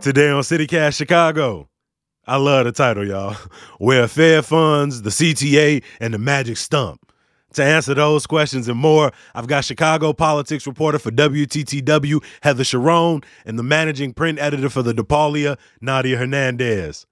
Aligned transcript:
Today 0.00 0.30
on 0.30 0.42
CityCast 0.42 0.96
Chicago. 0.96 1.68
I 2.26 2.36
love 2.36 2.64
the 2.64 2.72
title, 2.72 3.06
y'all. 3.06 3.34
Where 3.78 4.08
Fed 4.08 4.46
funds, 4.46 5.02
the 5.02 5.10
CTA, 5.10 5.82
and 6.00 6.14
the 6.14 6.18
Magic 6.18 6.56
Stump. 6.56 7.12
To 7.52 7.62
answer 7.62 7.92
those 7.92 8.26
questions 8.26 8.66
and 8.66 8.78
more, 8.78 9.12
I've 9.34 9.46
got 9.46 9.66
Chicago 9.66 10.14
politics 10.14 10.66
reporter 10.66 10.98
for 10.98 11.10
WTTW, 11.10 12.24
Heather 12.40 12.62
Cherone, 12.62 13.24
and 13.44 13.58
the 13.58 13.62
managing 13.62 14.14
print 14.14 14.38
editor 14.38 14.70
for 14.70 14.82
the 14.82 14.94
DePaulia, 14.94 15.58
Nadia 15.82 16.16
Hernandez. 16.16 17.06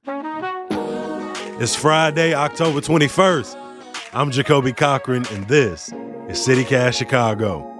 It's 1.61 1.77
Friday, 1.77 2.33
October 2.33 2.81
21st. 2.81 3.55
I'm 4.15 4.31
Jacoby 4.31 4.73
Cochran, 4.73 5.27
and 5.33 5.47
this 5.47 5.89
is 6.29 6.39
CityCast 6.39 6.95
Chicago. 6.95 7.78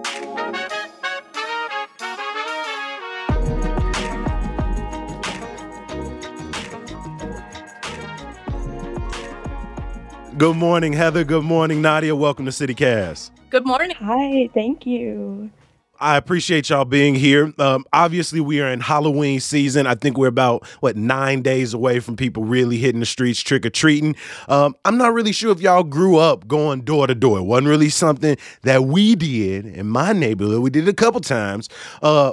Good 10.39 10.55
morning, 10.55 10.93
Heather. 10.93 11.25
Good 11.25 11.43
morning, 11.43 11.81
Nadia. 11.81 12.15
Welcome 12.15 12.45
to 12.45 12.51
CityCast. 12.51 13.31
Good 13.49 13.67
morning. 13.67 13.91
Hi, 13.99 14.49
thank 14.53 14.85
you. 14.85 15.51
I 15.99 16.15
appreciate 16.15 16.69
y'all 16.69 16.85
being 16.85 17.13
here. 17.13 17.53
Um, 17.57 17.83
obviously, 17.91 18.39
we 18.39 18.61
are 18.61 18.69
in 18.71 18.79
Halloween 18.79 19.41
season. 19.41 19.85
I 19.85 19.95
think 19.95 20.17
we're 20.17 20.27
about 20.27 20.65
what 20.79 20.95
nine 20.95 21.41
days 21.41 21.73
away 21.73 21.99
from 21.99 22.15
people 22.15 22.45
really 22.45 22.77
hitting 22.77 23.01
the 23.01 23.05
streets 23.05 23.41
trick 23.41 23.65
or 23.65 23.69
treating. 23.69 24.15
Um, 24.47 24.77
I'm 24.85 24.97
not 24.97 25.11
really 25.13 25.33
sure 25.33 25.51
if 25.51 25.59
y'all 25.59 25.83
grew 25.83 26.15
up 26.15 26.47
going 26.47 26.83
door 26.83 27.05
to 27.05 27.15
door. 27.15 27.39
It 27.39 27.43
wasn't 27.43 27.67
really 27.67 27.89
something 27.89 28.37
that 28.61 28.85
we 28.85 29.15
did 29.15 29.65
in 29.65 29.89
my 29.89 30.13
neighborhood. 30.13 30.61
We 30.61 30.69
did 30.69 30.87
it 30.87 30.91
a 30.91 30.93
couple 30.93 31.19
times, 31.19 31.67
uh, 32.01 32.31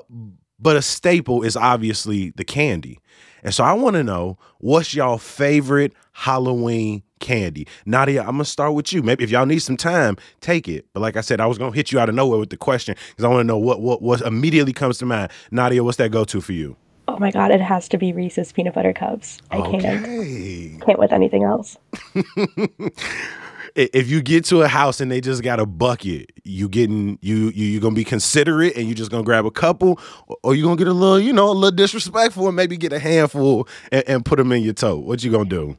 but 0.61 0.77
a 0.77 0.83
staple 0.83 1.43
is 1.43 1.57
obviously 1.57 2.31
the 2.37 2.45
candy. 2.45 3.01
And 3.47 3.55
so 3.55 3.65
I 3.65 3.73
want 3.73 3.95
to 3.95 4.03
know 4.05 4.37
what's 4.59 4.93
y'all 4.93 5.17
favorite 5.19 5.95
Halloween 6.13 7.03
candy. 7.21 7.67
Nadia, 7.87 8.21
I'm 8.21 8.33
gonna 8.33 8.45
start 8.45 8.75
with 8.75 8.93
you. 8.93 9.03
Maybe 9.03 9.23
if 9.25 9.31
y'all 9.31 9.47
need 9.47 9.61
some 9.61 9.77
time, 9.77 10.17
take 10.41 10.69
it. 10.69 10.85
But 10.93 11.01
like 11.01 11.17
I 11.17 11.21
said, 11.23 11.41
I 11.41 11.47
was 11.47 11.57
gonna 11.57 11.75
hit 11.75 11.93
you 11.93 11.99
out 12.01 12.09
of 12.09 12.15
nowhere 12.15 12.39
with 12.41 12.51
the 12.51 12.57
question 12.59 12.97
because 13.11 13.25
I 13.25 13.29
want 13.29 13.41
to 13.41 13.45
know 13.45 13.57
what 13.57 13.81
what 13.81 14.03
what 14.03 14.21
immediately 14.23 14.73
comes 14.75 14.99
to 14.99 15.07
mind. 15.07 15.31
Nadia, 15.53 15.83
what's 15.85 15.97
that 15.99 16.11
go 16.11 16.25
to 16.25 16.41
for 16.41 16.53
you? 16.53 16.77
Oh 17.09 17.19
my 17.21 17.31
god, 17.31 17.53
it 17.53 17.61
has 17.61 17.89
to 17.91 17.99
be 17.99 18.13
Reese's 18.13 18.51
peanut 18.53 18.75
butter 18.75 18.93
cups. 18.93 19.39
I 19.53 19.59
Okay. 19.59 19.79
can't 19.81 20.83
can't 20.85 20.99
with 20.99 21.13
anything 21.13 21.45
else. 21.45 21.79
If 23.77 24.09
you 24.09 24.23
get 24.23 24.45
to 24.47 24.63
a 24.63 24.69
house 24.69 25.01
and 25.03 25.11
they 25.11 25.21
just 25.21 25.43
got 25.43 25.61
a 25.61 25.67
bucket, 25.67 26.31
you 26.45 26.67
getting 26.69 27.19
you 27.21 27.51
you 27.51 27.67
you 27.67 27.81
gonna 27.81 27.95
be 27.95 28.05
considerate 28.05 28.75
and 28.75 28.89
you 28.89 28.95
just 28.95 29.11
gonna 29.11 29.23
grab 29.23 29.45
a 29.45 29.51
couple, 29.51 30.01
or- 30.43 30.55
you 30.55 30.65
gonna 30.65 30.77
get 30.77 30.89
a 30.89 30.93
little 30.95 31.21
you 31.21 31.33
know 31.33 31.51
a 31.51 31.53
little 31.53 31.77
disrespectful 31.77 32.47
and 32.47 32.57
maybe 32.57 32.79
get 32.79 32.93
a 32.95 32.99
handful 32.99 33.69
and, 33.93 34.03
and 34.09 34.25
put 34.25 34.39
them 34.39 34.51
in 34.53 34.63
your 34.63 34.73
tote. 34.73 35.05
What 35.05 35.23
you 35.23 35.31
gonna 35.31 35.45
do? 35.45 35.77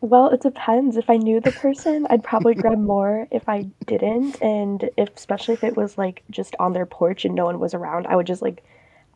Well, 0.00 0.28
it 0.30 0.40
depends. 0.40 0.96
If 0.96 1.10
I 1.10 1.16
knew 1.16 1.40
the 1.40 1.52
person, 1.52 2.06
I'd 2.08 2.22
probably 2.24 2.54
grab 2.62 2.78
more. 2.78 3.26
If 3.32 3.48
I 3.48 3.66
didn't, 3.84 4.40
and 4.40 4.88
if 4.96 5.08
especially 5.16 5.54
if 5.54 5.64
it 5.64 5.76
was 5.76 5.98
like 5.98 6.22
just 6.30 6.54
on 6.60 6.72
their 6.72 6.86
porch 6.86 7.24
and 7.24 7.34
no 7.34 7.46
one 7.46 7.58
was 7.58 7.74
around, 7.74 8.06
I 8.06 8.14
would 8.16 8.26
just 8.28 8.42
like 8.42 8.62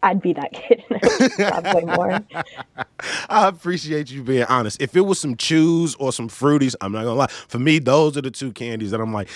I'd 0.05 0.21
be 0.23 0.33
that 0.35 0.53
kid 0.53 0.85
and 0.91 1.01
I 1.03 1.07
would 1.09 1.19
just 1.19 1.37
grab 1.37 1.75
way 1.75 1.83
more. 1.83 2.21
I 3.29 3.49
appreciate 3.49 4.11
you 4.11 4.23
being 4.23 4.45
honest. 4.45 4.81
If 4.81 4.95
it 4.97 5.01
was 5.01 5.19
some 5.19 5.37
chews 5.37 5.95
or 5.97 6.13
some 6.13 6.29
fruities, 6.29 6.75
I'm 6.81 6.93
not 6.93 7.05
gonna 7.05 7.15
lie. 7.15 7.27
For 7.49 7.59
me, 7.59 7.79
those 7.79 8.17
are 8.17 8.23
the 8.23 8.31
two 8.31 8.53
candies 8.53 8.91
that 8.93 9.01
I'm 9.01 9.13
like. 9.13 9.29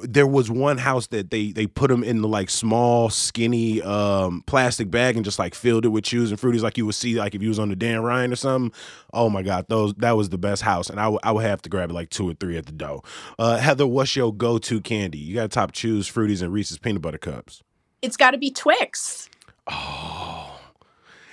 There 0.00 0.28
was 0.28 0.48
one 0.48 0.78
house 0.78 1.08
that 1.08 1.32
they 1.32 1.50
they 1.50 1.66
put 1.66 1.88
them 1.90 2.04
in 2.04 2.22
the 2.22 2.28
like 2.28 2.50
small 2.50 3.10
skinny 3.10 3.82
um 3.82 4.44
plastic 4.46 4.92
bag 4.92 5.16
and 5.16 5.24
just 5.24 5.40
like 5.40 5.56
filled 5.56 5.84
it 5.84 5.88
with 5.88 6.04
chews 6.04 6.30
and 6.30 6.40
fruities 6.40 6.62
like 6.62 6.78
you 6.78 6.86
would 6.86 6.94
see 6.94 7.16
like 7.16 7.34
if 7.34 7.42
you 7.42 7.48
was 7.48 7.58
on 7.58 7.68
the 7.68 7.74
Dan 7.74 8.00
Ryan 8.04 8.32
or 8.32 8.36
something. 8.36 8.72
Oh 9.12 9.28
my 9.28 9.42
god, 9.42 9.66
those 9.68 9.94
that 9.94 10.16
was 10.16 10.28
the 10.28 10.38
best 10.38 10.62
house, 10.62 10.88
and 10.88 11.00
I 11.00 11.08
would- 11.08 11.20
I 11.24 11.32
would 11.32 11.44
have 11.44 11.60
to 11.62 11.68
grab 11.68 11.90
like 11.90 12.10
two 12.10 12.30
or 12.30 12.34
three 12.34 12.56
at 12.56 12.66
the 12.66 12.72
door. 12.72 13.02
Uh, 13.40 13.56
Heather, 13.56 13.88
what's 13.88 14.14
your 14.14 14.32
go 14.32 14.58
to 14.58 14.80
candy? 14.80 15.18
You 15.18 15.34
got 15.34 15.42
to 15.42 15.48
top 15.48 15.72
chews, 15.72 16.08
fruities, 16.08 16.42
and 16.42 16.52
Reese's 16.52 16.78
peanut 16.78 17.02
butter 17.02 17.18
cups. 17.18 17.64
It's 18.00 18.16
got 18.16 18.30
to 18.30 18.38
be 18.38 18.52
Twix. 18.52 19.28
Oh, 19.70 20.58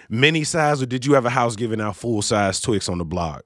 mini 0.10 0.44
size, 0.44 0.82
or 0.82 0.86
did 0.86 1.06
you 1.06 1.14
have 1.14 1.26
a 1.26 1.30
house 1.30 1.56
giving 1.56 1.82
out 1.82 1.96
full 1.96 2.22
size 2.22 2.60
Twix 2.60 2.90
on 2.90 2.98
the 2.98 3.06
block? 3.06 3.44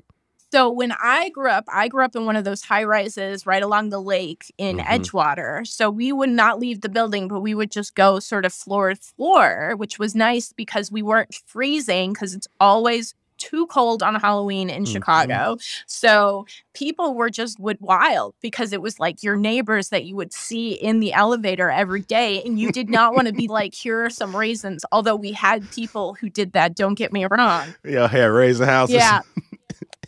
So 0.52 0.68
when 0.72 0.92
I 1.00 1.30
grew 1.30 1.50
up, 1.52 1.66
I 1.72 1.88
grew 1.90 2.04
up 2.04 2.16
in 2.16 2.26
one 2.26 2.36
of 2.36 2.44
those 2.44 2.64
high 2.64 2.84
rises 2.84 3.46
right 3.46 3.62
along 3.62 3.90
the 3.90 4.02
lake 4.02 4.52
in 4.58 4.78
Mhm. 4.78 4.86
Edgewater. 4.86 5.68
So 5.68 5.92
we 5.92 6.12
would 6.12 6.32
not 6.32 6.60
leave 6.60 6.82
the 6.82 6.90
building, 6.90 7.28
but 7.28 7.42
we 7.42 7.54
would 7.54 7.70
just 7.70 7.94
go 7.94 8.20
sort 8.20 8.46
of 8.46 8.54
floor 8.54 8.90
to 8.90 9.00
floor, 9.00 9.74
which 9.78 10.00
was 10.00 10.16
nice 10.16 10.52
because 10.52 10.92
we 10.92 11.04
weren't 11.04 11.36
freezing 11.46 12.14
because 12.14 12.34
it's 12.34 12.48
always 12.60 13.14
too 13.40 13.66
cold 13.68 14.04
on 14.04 14.16
Halloween 14.16 14.70
in 14.70 14.84
Mhm. 14.84 14.92
Chicago. 14.92 15.58
So 15.88 16.46
people 16.74 17.16
were 17.16 17.30
just 17.30 17.60
would 17.60 17.78
wild 17.82 18.36
because 18.42 18.72
it 18.74 18.82
was 18.82 19.00
like 19.00 19.24
your 19.24 19.36
neighbors 19.36 19.90
that 19.90 20.06
you 20.06 20.16
would 20.16 20.32
see 20.34 20.74
in 20.74 21.00
the 21.00 21.14
elevator 21.14 21.70
every 21.72 22.02
day 22.02 22.42
and 22.44 22.60
you 22.60 22.72
did 22.72 22.90
not 22.90 23.14
want 23.16 23.28
to 23.28 23.34
be 23.34 23.48
like 23.48 23.74
here 23.74 24.06
are 24.06 24.10
some 24.10 24.36
raisins 24.36 24.86
although 24.92 25.16
we 25.16 25.32
had 25.32 25.70
people 25.72 26.14
who 26.16 26.30
did 26.30 26.54
that 26.54 26.76
don't 26.76 26.94
get 26.96 27.12
me 27.12 27.26
wrong 27.32 27.74
Yeah, 27.84 28.08
had 28.08 28.26
raisin 28.26 28.68
houses. 28.68 28.96
yeah. 28.96 29.22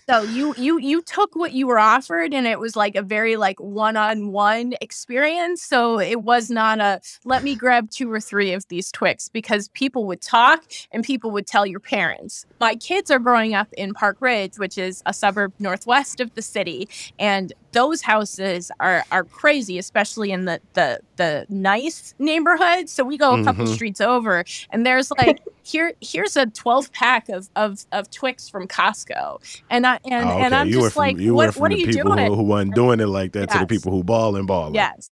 So 0.10 0.24
you 0.24 0.54
you 0.58 0.80
you 0.80 1.02
took 1.02 1.36
what 1.36 1.54
you 1.54 1.68
were 1.68 1.80
offered 1.80 2.34
and 2.34 2.48
it 2.48 2.60
was 2.60 2.76
like 2.76 2.96
a 2.96 3.02
very 3.02 3.38
like 3.38 3.60
one-on-one 3.60 4.74
experience. 4.82 5.62
So 5.62 6.00
it 6.00 6.24
was 6.24 6.50
not 6.50 6.80
a 6.80 7.02
let 7.24 7.44
me 7.44 7.56
grab 7.56 7.90
two 7.90 8.12
or 8.12 8.20
three 8.20 8.54
of 8.54 8.68
these 8.68 8.92
Twix 8.92 9.30
because 9.30 9.70
people 9.70 10.06
would 10.08 10.22
talk 10.22 10.64
and 10.92 11.04
people 11.04 11.32
would 11.32 11.48
tell 11.48 11.66
your 11.66 11.80
parents. 11.80 12.46
My 12.60 12.76
kids 12.76 13.10
are 13.12 13.20
growing 13.20 13.54
up 13.54 13.72
in 13.74 13.94
Park 13.94 14.18
Ridge, 14.20 14.58
which 14.58 14.78
is 14.78 15.02
a 15.06 15.14
suburb 15.14 15.54
northwest 15.60 16.20
of 16.20 16.34
the 16.36 16.42
city, 16.42 16.90
and 17.20 17.54
those 17.74 18.02
houses 18.02 18.72
are 18.80 19.04
are 19.12 19.24
crazy, 19.24 19.78
especially 19.78 20.32
in 20.32 20.46
the 20.46 20.60
the 20.74 21.00
the 21.18 21.46
nice 21.50 22.14
neighborhoods. 22.20 22.92
So 22.92 23.04
we 23.04 23.18
go 23.18 23.40
a 23.40 23.44
couple 23.44 23.66
Mhm. 23.66 23.74
streets 23.74 24.02
over 24.02 24.44
and 24.72 24.86
there's 24.86 25.12
like 25.12 25.40
here 25.64 25.94
here's 26.02 26.36
a 26.36 26.48
12 26.48 26.92
pack 26.92 27.30
of 27.30 27.50
of 27.56 27.86
of 27.92 28.10
Twix 28.10 28.50
from 28.50 28.68
Costco. 28.68 29.38
And 29.70 29.86
I 29.86 30.00
and 30.04 30.26
Oh, 30.30 30.38
and. 30.40 30.56
I'm 30.56 30.68
you 30.68 30.82
just 30.82 30.94
from, 30.96 31.02
like 31.02 31.18
what 31.20 31.56
what 31.56 31.72
are 31.72 31.76
you 31.76 31.86
people 31.88 32.16
doing? 32.16 32.26
who, 32.28 32.36
who 32.36 32.44
wasn't 32.44 32.76
doing 32.76 33.00
it 33.00 33.08
like 33.08 33.34
that 33.34 33.50
to 33.52 33.60
the 33.60 33.68
people 33.68 33.92
who 33.92 34.04
ball 34.04 34.36
and 34.36 34.48
ball. 34.48 34.74
yes. 34.74 35.11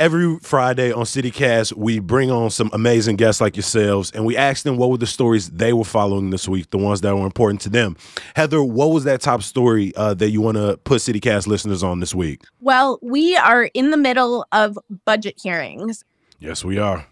Every 0.00 0.38
Friday 0.38 0.92
on 0.92 1.04
CityCast, 1.04 1.74
we 1.74 1.98
bring 1.98 2.30
on 2.30 2.48
some 2.48 2.70
amazing 2.72 3.16
guests 3.16 3.38
like 3.38 3.54
yourselves, 3.54 4.10
and 4.12 4.24
we 4.24 4.34
ask 4.34 4.64
them 4.64 4.78
what 4.78 4.88
were 4.88 4.96
the 4.96 5.06
stories 5.06 5.50
they 5.50 5.74
were 5.74 5.84
following 5.84 6.30
this 6.30 6.48
week, 6.48 6.70
the 6.70 6.78
ones 6.78 7.02
that 7.02 7.14
were 7.14 7.26
important 7.26 7.60
to 7.60 7.68
them. 7.68 7.98
Heather, 8.34 8.62
what 8.62 8.92
was 8.92 9.04
that 9.04 9.20
top 9.20 9.42
story 9.42 9.94
uh, 9.96 10.14
that 10.14 10.30
you 10.30 10.40
want 10.40 10.56
to 10.56 10.78
put 10.84 11.02
CityCast 11.02 11.46
listeners 11.46 11.82
on 11.82 12.00
this 12.00 12.14
week? 12.14 12.40
Well, 12.60 12.98
we 13.02 13.36
are 13.36 13.64
in 13.74 13.90
the 13.90 13.98
middle 13.98 14.46
of 14.52 14.78
budget 15.04 15.34
hearings. 15.42 16.02
Yes, 16.38 16.64
we 16.64 16.78
are. 16.78 17.06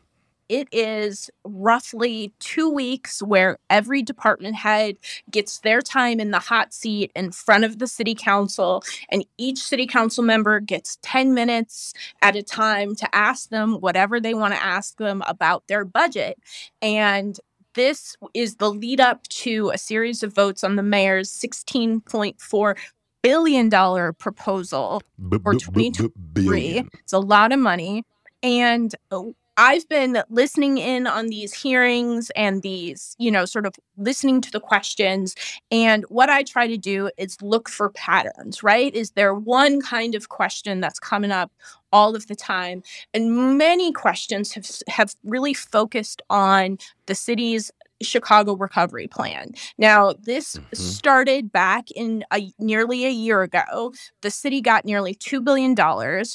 It 0.48 0.68
is 0.72 1.30
roughly 1.44 2.32
two 2.38 2.70
weeks 2.70 3.22
where 3.22 3.58
every 3.68 4.02
department 4.02 4.56
head 4.56 4.96
gets 5.30 5.58
their 5.60 5.80
time 5.82 6.20
in 6.20 6.30
the 6.30 6.38
hot 6.38 6.72
seat 6.72 7.12
in 7.14 7.32
front 7.32 7.64
of 7.64 7.78
the 7.78 7.86
city 7.86 8.14
council, 8.14 8.82
and 9.10 9.24
each 9.36 9.58
city 9.58 9.86
council 9.86 10.24
member 10.24 10.60
gets 10.60 10.98
10 11.02 11.34
minutes 11.34 11.92
at 12.22 12.36
a 12.36 12.42
time 12.42 12.94
to 12.96 13.14
ask 13.14 13.50
them 13.50 13.74
whatever 13.74 14.20
they 14.20 14.34
want 14.34 14.54
to 14.54 14.62
ask 14.62 14.96
them 14.98 15.22
about 15.26 15.66
their 15.68 15.84
budget. 15.84 16.38
And 16.80 17.38
this 17.74 18.16
is 18.34 18.56
the 18.56 18.70
lead 18.70 19.00
up 19.00 19.22
to 19.28 19.70
a 19.72 19.78
series 19.78 20.22
of 20.22 20.34
votes 20.34 20.64
on 20.64 20.76
the 20.76 20.82
mayor's 20.82 21.30
$16.4 21.30 22.76
billion 23.22 24.14
proposal 24.14 25.02
B- 25.28 25.38
For 25.42 25.52
b- 25.52 25.58
b- 25.72 25.90
b- 25.90 25.90
2023. 25.90 26.84
It's 27.00 27.12
a 27.12 27.18
lot 27.18 27.52
of 27.52 27.58
money. 27.58 28.04
And 28.42 28.94
uh, 29.10 29.22
I've 29.60 29.88
been 29.88 30.22
listening 30.30 30.78
in 30.78 31.08
on 31.08 31.26
these 31.26 31.52
hearings 31.52 32.30
and 32.36 32.62
these, 32.62 33.16
you 33.18 33.28
know, 33.28 33.44
sort 33.44 33.66
of 33.66 33.74
listening 33.96 34.40
to 34.42 34.52
the 34.52 34.60
questions. 34.60 35.34
And 35.72 36.04
what 36.08 36.30
I 36.30 36.44
try 36.44 36.68
to 36.68 36.76
do 36.76 37.10
is 37.18 37.42
look 37.42 37.68
for 37.68 37.90
patterns, 37.90 38.62
right? 38.62 38.94
Is 38.94 39.10
there 39.10 39.34
one 39.34 39.80
kind 39.82 40.14
of 40.14 40.28
question 40.28 40.80
that's 40.80 41.00
coming 41.00 41.32
up 41.32 41.50
all 41.92 42.14
of 42.14 42.28
the 42.28 42.36
time? 42.36 42.84
And 43.12 43.58
many 43.58 43.90
questions 43.90 44.52
have, 44.52 44.70
have 44.86 45.16
really 45.24 45.54
focused 45.54 46.22
on 46.30 46.78
the 47.06 47.16
city's 47.16 47.72
Chicago 48.02 48.54
Recovery 48.54 49.08
Plan. 49.08 49.52
Now, 49.76 50.12
this 50.12 50.56
mm-hmm. 50.56 50.74
started 50.74 51.52
back 51.52 51.90
in 51.90 52.24
a, 52.32 52.52
nearly 52.58 53.06
a 53.06 53.10
year 53.10 53.42
ago. 53.42 53.92
The 54.22 54.30
city 54.30 54.60
got 54.60 54.84
nearly 54.84 55.14
$2 55.14 55.44
billion 55.44 55.74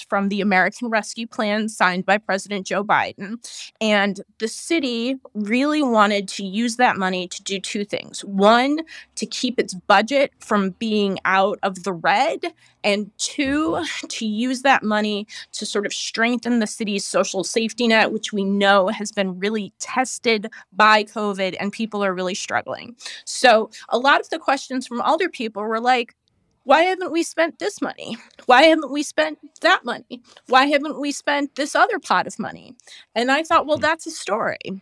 from 0.07 0.29
the 0.29 0.41
American 0.41 0.89
Rescue 0.89 1.27
Plan 1.27 1.69
signed 1.69 2.05
by 2.05 2.17
President 2.17 2.67
Joe 2.67 2.83
Biden. 2.83 3.37
And 3.79 4.21
the 4.39 4.47
city 4.47 5.15
really 5.33 5.83
wanted 5.83 6.27
to 6.29 6.45
use 6.45 6.75
that 6.77 6.97
money 6.97 7.27
to 7.27 7.43
do 7.43 7.59
two 7.59 7.85
things 7.85 8.23
one, 8.23 8.79
to 9.15 9.25
keep 9.25 9.59
its 9.59 9.73
budget 9.73 10.31
from 10.39 10.71
being 10.71 11.19
out 11.25 11.59
of 11.63 11.83
the 11.83 11.93
red, 11.93 12.41
and 12.83 13.11
two, 13.17 13.83
to 14.07 14.25
use 14.25 14.61
that 14.61 14.83
money 14.83 15.27
to 15.53 15.65
sort 15.65 15.85
of 15.85 15.93
strengthen 15.93 16.59
the 16.59 16.67
city's 16.67 17.05
social 17.05 17.43
safety 17.43 17.87
net, 17.87 18.11
which 18.11 18.33
we 18.33 18.43
know 18.43 18.89
has 18.89 19.11
been 19.11 19.39
really 19.39 19.73
tested 19.79 20.47
by 20.73 21.03
COVID 21.03 21.52
and 21.59 21.71
people 21.71 22.03
are 22.03 22.13
really 22.13 22.35
struggling. 22.35 22.95
So, 23.25 23.69
a 23.89 23.97
lot 23.97 24.21
of 24.21 24.29
the 24.29 24.39
questions 24.39 24.87
from 24.87 25.01
older 25.01 25.29
people 25.29 25.63
were 25.63 25.79
like, 25.79 26.15
why 26.63 26.83
haven't 26.83 27.11
we 27.11 27.23
spent 27.23 27.59
this 27.59 27.81
money? 27.81 28.17
Why 28.45 28.63
haven't 28.63 28.91
we 28.91 29.03
spent 29.03 29.39
that 29.61 29.83
money? 29.83 30.21
Why 30.47 30.65
haven't 30.65 30.99
we 30.99 31.11
spent 31.11 31.55
this 31.55 31.75
other 31.75 31.99
pot 31.99 32.25
of 32.27 32.39
money? 32.39 32.75
And 33.15 33.31
I 33.31 33.43
thought, 33.43 33.65
well, 33.65 33.77
hmm. 33.77 33.81
that's 33.81 34.07
a 34.07 34.11
story. 34.11 34.81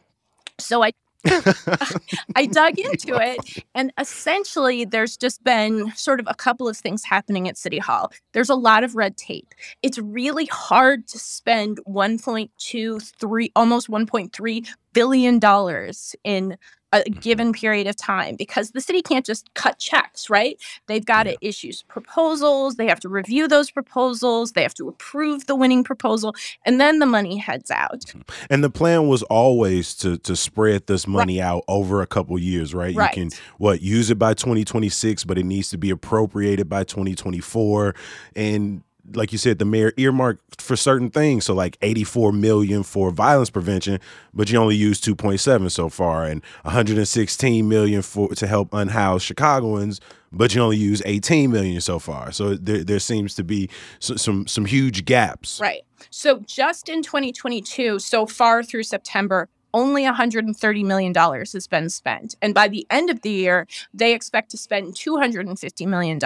So 0.60 0.84
I 0.84 0.92
I 2.36 2.46
dug 2.48 2.80
into 2.80 3.16
it, 3.16 3.64
and 3.76 3.92
essentially, 4.00 4.86
there's 4.86 5.18
just 5.18 5.44
been 5.44 5.92
sort 5.96 6.20
of 6.20 6.28
a 6.30 6.34
couple 6.34 6.68
of 6.68 6.78
things 6.78 7.04
happening 7.04 7.48
at 7.48 7.58
City 7.58 7.78
Hall. 7.78 8.12
There's 8.34 8.50
a 8.50 8.56
lot 8.56 8.84
of 8.84 8.96
red 8.96 9.18
tape. 9.18 9.54
It's 9.84 10.00
really 10.00 10.46
hard 10.46 11.08
to 11.10 11.20
spend 11.20 11.80
1.23, 11.88 13.50
almost 13.56 13.90
1.3 13.90 14.68
billion 14.94 15.40
dollars 15.40 16.16
in 16.24 16.58
a 16.92 17.00
mm-hmm. 17.00 17.20
given 17.20 17.54
period 17.54 17.88
of 17.88 17.96
time 17.96 18.36
because 18.36 18.72
the 18.72 18.82
city 18.82 19.02
can't 19.02 19.26
just 19.26 19.54
cut 19.54 19.80
checks, 19.80 20.30
right? 20.30 20.60
They've 20.88 21.06
got 21.06 21.26
yeah. 21.26 21.34
to 21.34 21.38
issue 21.42 21.72
proposals, 21.88 22.76
they 22.76 22.88
have 22.88 23.00
to 23.02 23.10
review 23.10 23.48
those 23.48 23.72
proposals, 23.72 24.54
they 24.54 24.64
have 24.64 24.74
to 24.76 24.90
approve 24.90 25.46
the 25.46 25.56
winning 25.56 25.84
proposal, 25.84 26.36
and 26.66 26.82
then 26.82 27.00
the 27.00 27.06
money 27.06 27.38
heads 27.38 27.72
out. 27.72 28.02
Mm-hmm. 28.02 28.22
And 28.50 28.64
the 28.64 28.70
plan 28.70 29.08
was 29.08 29.24
always 29.24 29.96
to 29.98 30.18
to 30.20 30.36
spread 30.36 30.88
this 30.88 31.08
money 31.08 31.40
right. 31.40 31.46
out 31.46 31.64
over 31.68 32.02
a 32.02 32.08
couple 32.08 32.38
years, 32.38 32.74
right? 32.74 32.96
right? 32.96 33.16
You 33.16 33.30
can 33.30 33.40
what 33.58 33.82
use 33.82 34.10
it 34.10 34.20
by 34.20 34.34
2026, 34.34 35.24
but 35.24 35.38
it 35.38 35.46
needs 35.46 35.70
to 35.70 35.78
be 35.78 35.90
appropriated 35.90 36.68
by 36.68 36.84
2024 36.84 37.96
and 38.36 38.84
like 39.14 39.32
you 39.32 39.38
said, 39.38 39.60
the 39.60 39.66
mayor 39.66 39.94
earmarked 39.98 40.62
for 40.62 40.76
certain 40.76 41.10
things. 41.10 41.46
So 41.46 41.54
like 41.54 41.78
84 41.82 42.32
million 42.32 42.84
for 42.84 43.12
violence 43.12 43.50
prevention, 43.50 44.00
but 44.34 44.50
you 44.50 44.58
only 44.58 44.76
used 44.76 45.04
2.7 45.04 45.72
so 45.72 45.90
far, 45.90 46.26
and 46.26 46.42
116 46.64 47.68
million 47.68 48.02
for 48.02 48.30
to 48.30 48.48
help 48.48 48.74
unhoused 48.74 49.26
Chicagoans, 49.26 50.00
but 50.32 50.54
you 50.56 50.62
only 50.62 50.78
use 50.78 51.02
18 51.06 51.52
million 51.52 51.82
so 51.82 52.00
far. 52.00 52.32
So 52.32 52.56
there, 52.56 52.84
there 52.84 53.00
seems 53.00 53.36
to 53.36 53.44
be 53.44 53.70
some, 54.00 54.18
some 54.18 54.48
some 54.48 54.66
huge 54.66 55.06
gaps. 55.06 55.60
Right. 55.60 55.82
So 56.10 56.40
just 56.40 56.90
in 56.90 57.04
2022, 57.04 58.00
so 58.00 58.26
far 58.26 58.64
through 58.64 58.84
September, 58.84 59.50
only 59.74 60.04
$130 60.04 60.84
million 60.84 61.14
has 61.14 61.68
been 61.68 61.90
spent. 61.90 62.36
And 62.42 62.54
by 62.54 62.68
the 62.68 62.86
end 62.90 63.10
of 63.10 63.22
the 63.22 63.30
year, 63.30 63.68
they 63.94 64.14
expect 64.14 64.52
to 64.52 64.58
spend 64.58 64.96
$250 64.96 65.88
million. 65.88 66.20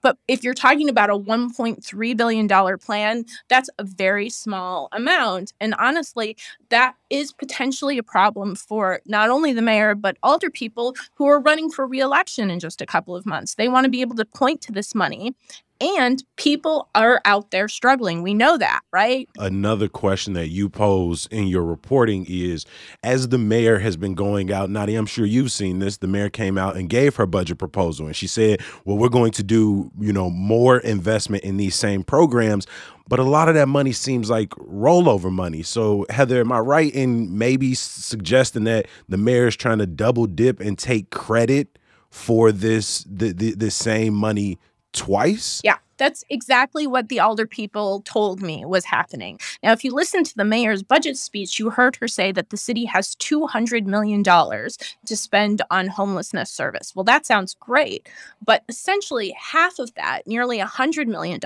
But 0.00 0.18
if 0.28 0.44
you're 0.44 0.54
talking 0.54 0.88
about 0.88 1.10
a 1.10 1.18
$1.3 1.18 2.16
billion 2.16 2.78
plan, 2.78 3.24
that's 3.48 3.70
a 3.78 3.84
very 3.84 4.28
small 4.28 4.88
amount. 4.92 5.52
And 5.60 5.74
honestly, 5.78 6.36
that 6.70 6.94
is 7.10 7.32
potentially 7.32 7.98
a 7.98 8.02
problem 8.02 8.54
for 8.54 9.00
not 9.06 9.30
only 9.30 9.52
the 9.52 9.62
mayor, 9.62 9.94
but 9.94 10.16
older 10.22 10.50
people 10.50 10.94
who 11.14 11.26
are 11.26 11.40
running 11.40 11.70
for 11.70 11.86
reelection 11.86 12.50
in 12.50 12.58
just 12.58 12.80
a 12.80 12.86
couple 12.86 13.14
of 13.14 13.26
months. 13.26 13.54
They 13.54 13.68
want 13.68 13.84
to 13.84 13.90
be 13.90 14.00
able 14.00 14.16
to 14.16 14.24
point 14.24 14.60
to 14.62 14.72
this 14.72 14.94
money 14.94 15.34
and 15.82 16.22
people 16.36 16.88
are 16.94 17.20
out 17.24 17.50
there 17.50 17.68
struggling. 17.68 18.22
We 18.22 18.34
know 18.34 18.56
that, 18.56 18.80
right? 18.92 19.28
Another 19.38 19.88
question 19.88 20.32
that 20.34 20.48
you 20.48 20.68
pose 20.68 21.26
in 21.30 21.48
your 21.48 21.64
reporting 21.64 22.24
is 22.28 22.64
as 23.02 23.28
the 23.28 23.38
mayor 23.38 23.80
has 23.80 23.96
been 23.96 24.14
going 24.14 24.52
out, 24.52 24.70
Nadia, 24.70 24.98
I'm 24.98 25.06
sure 25.06 25.26
you've 25.26 25.50
seen 25.50 25.80
this. 25.80 25.96
The 25.96 26.06
mayor 26.06 26.30
came 26.30 26.56
out 26.56 26.76
and 26.76 26.88
gave 26.88 27.16
her 27.16 27.26
budget 27.26 27.58
proposal 27.58 28.06
and 28.06 28.14
she 28.14 28.28
said, 28.28 28.60
Well, 28.84 28.96
we're 28.96 29.08
going 29.08 29.32
to 29.32 29.42
do, 29.42 29.90
you 29.98 30.12
know, 30.12 30.30
more 30.30 30.78
investment 30.78 31.42
in 31.42 31.56
these 31.56 31.74
same 31.74 32.04
programs. 32.04 32.66
But 33.08 33.18
a 33.18 33.24
lot 33.24 33.48
of 33.48 33.56
that 33.56 33.66
money 33.68 33.92
seems 33.92 34.30
like 34.30 34.50
rollover 34.50 35.30
money. 35.30 35.62
So, 35.64 36.06
Heather, 36.08 36.40
am 36.40 36.52
I 36.52 36.60
right 36.60 36.94
in 36.94 37.36
maybe 37.36 37.74
suggesting 37.74 38.64
that 38.64 38.86
the 39.08 39.18
mayor 39.18 39.48
is 39.48 39.56
trying 39.56 39.78
to 39.78 39.86
double 39.86 40.26
dip 40.26 40.60
and 40.60 40.78
take 40.78 41.10
credit 41.10 41.78
for 42.10 42.52
this 42.52 43.04
the, 43.10 43.32
the, 43.32 43.54
the 43.54 43.70
same 43.70 44.14
money 44.14 44.58
twice? 44.92 45.60
Yeah. 45.64 45.78
That's 45.98 46.24
exactly 46.30 46.88
what 46.88 47.10
the 47.10 47.20
older 47.20 47.46
people 47.46 48.00
told 48.00 48.42
me 48.42 48.64
was 48.64 48.84
happening. 48.84 49.38
Now, 49.62 49.70
if 49.70 49.84
you 49.84 49.92
listen 49.92 50.24
to 50.24 50.36
the 50.36 50.44
mayor's 50.44 50.82
budget 50.82 51.16
speech, 51.16 51.60
you 51.60 51.70
heard 51.70 51.94
her 51.96 52.08
say 52.08 52.32
that 52.32 52.50
the 52.50 52.56
city 52.56 52.86
has 52.86 53.14
$200 53.16 53.86
million 53.86 54.24
to 54.24 55.16
spend 55.16 55.62
on 55.70 55.86
homelessness 55.86 56.50
service. 56.50 56.92
Well, 56.96 57.04
that 57.04 57.24
sounds 57.24 57.54
great. 57.54 58.08
But 58.44 58.64
essentially, 58.68 59.32
half 59.38 59.78
of 59.78 59.94
that, 59.94 60.26
nearly 60.26 60.58
$100 60.58 61.06
million, 61.06 61.38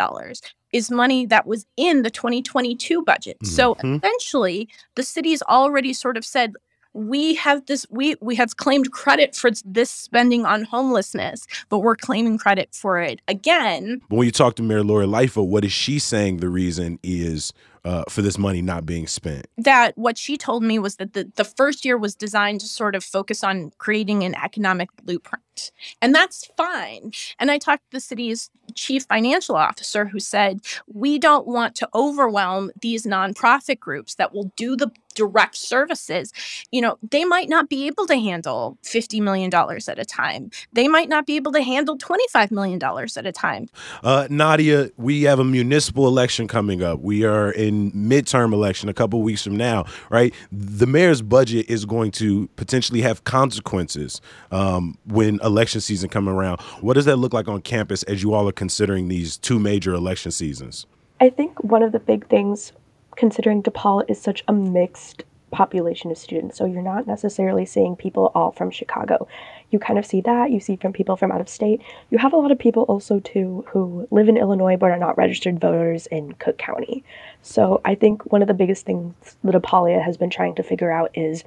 is 0.72 0.90
money 0.90 1.26
that 1.26 1.46
was 1.46 1.66
in 1.76 2.02
the 2.02 2.10
2022 2.10 3.02
budget. 3.02 3.36
Mm-hmm. 3.40 3.52
So 3.52 3.74
essentially, 3.74 4.70
the 4.94 5.02
city's 5.02 5.42
already 5.42 5.92
sort 5.92 6.16
of 6.16 6.24
said, 6.24 6.54
we 6.96 7.34
have 7.34 7.66
this 7.66 7.86
we 7.90 8.16
we 8.22 8.34
have 8.34 8.56
claimed 8.56 8.90
credit 8.90 9.36
for 9.36 9.50
this 9.64 9.90
spending 9.90 10.46
on 10.46 10.64
homelessness 10.64 11.46
but 11.68 11.80
we're 11.80 11.96
claiming 11.96 12.38
credit 12.38 12.70
for 12.72 12.98
it 12.98 13.20
again. 13.28 14.00
When 14.08 14.24
you 14.24 14.32
talk 14.32 14.56
to 14.56 14.62
mayor 14.62 14.82
lori 14.82 15.06
lightfoot 15.06 15.48
what 15.48 15.64
is 15.64 15.72
she 15.72 15.98
saying 15.98 16.38
the 16.38 16.48
reason 16.48 16.98
is 17.02 17.52
uh, 17.86 18.02
for 18.08 18.20
this 18.20 18.36
money 18.36 18.60
not 18.60 18.84
being 18.84 19.06
spent? 19.06 19.46
That 19.56 19.96
what 19.96 20.18
she 20.18 20.36
told 20.36 20.62
me 20.64 20.78
was 20.78 20.96
that 20.96 21.12
the, 21.12 21.30
the 21.36 21.44
first 21.44 21.84
year 21.84 21.96
was 21.96 22.16
designed 22.16 22.60
to 22.60 22.66
sort 22.66 22.96
of 22.96 23.04
focus 23.04 23.44
on 23.44 23.70
creating 23.78 24.24
an 24.24 24.34
economic 24.34 24.88
blueprint. 25.04 25.70
And 26.02 26.14
that's 26.14 26.50
fine. 26.56 27.12
And 27.38 27.50
I 27.50 27.58
talked 27.58 27.84
to 27.84 27.96
the 27.96 28.00
city's 28.00 28.50
chief 28.74 29.04
financial 29.04 29.56
officer 29.56 30.04
who 30.06 30.18
said, 30.18 30.60
we 30.92 31.18
don't 31.18 31.46
want 31.46 31.76
to 31.76 31.88
overwhelm 31.94 32.72
these 32.82 33.06
nonprofit 33.06 33.78
groups 33.78 34.16
that 34.16 34.34
will 34.34 34.52
do 34.56 34.76
the 34.76 34.90
direct 35.16 35.56
services, 35.56 36.32
you 36.70 36.80
know, 36.80 36.98
they 37.10 37.24
might 37.24 37.48
not 37.48 37.68
be 37.68 37.86
able 37.88 38.06
to 38.06 38.14
handle 38.14 38.78
$50 38.84 39.20
million 39.20 39.52
at 39.52 39.98
a 39.98 40.04
time. 40.04 40.50
They 40.72 40.86
might 40.86 41.08
not 41.08 41.26
be 41.26 41.34
able 41.36 41.52
to 41.52 41.62
handle 41.62 41.98
$25 41.98 42.52
million 42.52 42.80
at 42.82 43.26
a 43.26 43.32
time. 43.32 43.66
Uh, 44.04 44.28
Nadia, 44.30 44.90
we 44.96 45.22
have 45.22 45.40
a 45.40 45.44
municipal 45.44 46.06
election 46.06 46.46
coming 46.46 46.82
up. 46.82 47.00
We 47.00 47.24
are 47.24 47.50
in 47.50 47.75
midterm 47.92 48.52
election 48.52 48.88
a 48.88 48.94
couple 48.94 49.22
weeks 49.22 49.42
from 49.42 49.56
now, 49.56 49.84
right? 50.10 50.34
The 50.52 50.86
mayor's 50.86 51.22
budget 51.22 51.68
is 51.68 51.84
going 51.84 52.10
to 52.12 52.48
potentially 52.56 53.00
have 53.02 53.24
consequences 53.24 54.20
um, 54.50 54.98
when 55.06 55.40
election 55.42 55.80
season 55.80 56.08
come 56.08 56.28
around. 56.28 56.60
What 56.80 56.94
does 56.94 57.04
that 57.04 57.16
look 57.16 57.32
like 57.32 57.48
on 57.48 57.60
campus 57.62 58.02
as 58.04 58.22
you 58.22 58.34
all 58.34 58.48
are 58.48 58.52
considering 58.52 59.08
these 59.08 59.36
two 59.36 59.58
major 59.58 59.94
election 59.94 60.30
seasons? 60.30 60.86
I 61.20 61.30
think 61.30 61.62
one 61.64 61.82
of 61.82 61.92
the 61.92 61.98
big 61.98 62.28
things 62.28 62.72
considering 63.16 63.62
DePaul 63.62 64.04
is 64.08 64.20
such 64.20 64.44
a 64.48 64.52
mixed 64.52 65.24
population 65.56 66.10
of 66.10 66.18
students. 66.18 66.58
So 66.58 66.66
you're 66.66 66.82
not 66.82 67.06
necessarily 67.06 67.64
seeing 67.64 67.96
people 67.96 68.30
all 68.34 68.52
from 68.52 68.70
Chicago. 68.70 69.26
You 69.70 69.78
kind 69.78 69.98
of 69.98 70.04
see 70.04 70.20
that. 70.20 70.50
You 70.50 70.60
see 70.60 70.76
from 70.76 70.92
people 70.92 71.16
from 71.16 71.32
out 71.32 71.40
of 71.40 71.48
state. 71.48 71.80
You 72.10 72.18
have 72.18 72.34
a 72.34 72.36
lot 72.36 72.52
of 72.52 72.58
people 72.58 72.82
also 72.82 73.20
too 73.20 73.64
who 73.68 74.06
live 74.10 74.28
in 74.28 74.36
Illinois 74.36 74.76
but 74.76 74.90
are 74.90 74.98
not 74.98 75.16
registered 75.16 75.58
voters 75.58 76.06
in 76.08 76.34
Cook 76.34 76.58
County. 76.58 77.02
So 77.40 77.80
I 77.86 77.94
think 77.94 78.30
one 78.30 78.42
of 78.42 78.48
the 78.48 78.54
biggest 78.54 78.84
things 78.84 79.14
that 79.42 79.54
DePaulia 79.54 80.04
has 80.04 80.18
been 80.18 80.28
trying 80.28 80.56
to 80.56 80.62
figure 80.62 80.92
out 80.92 81.10
is 81.14 81.42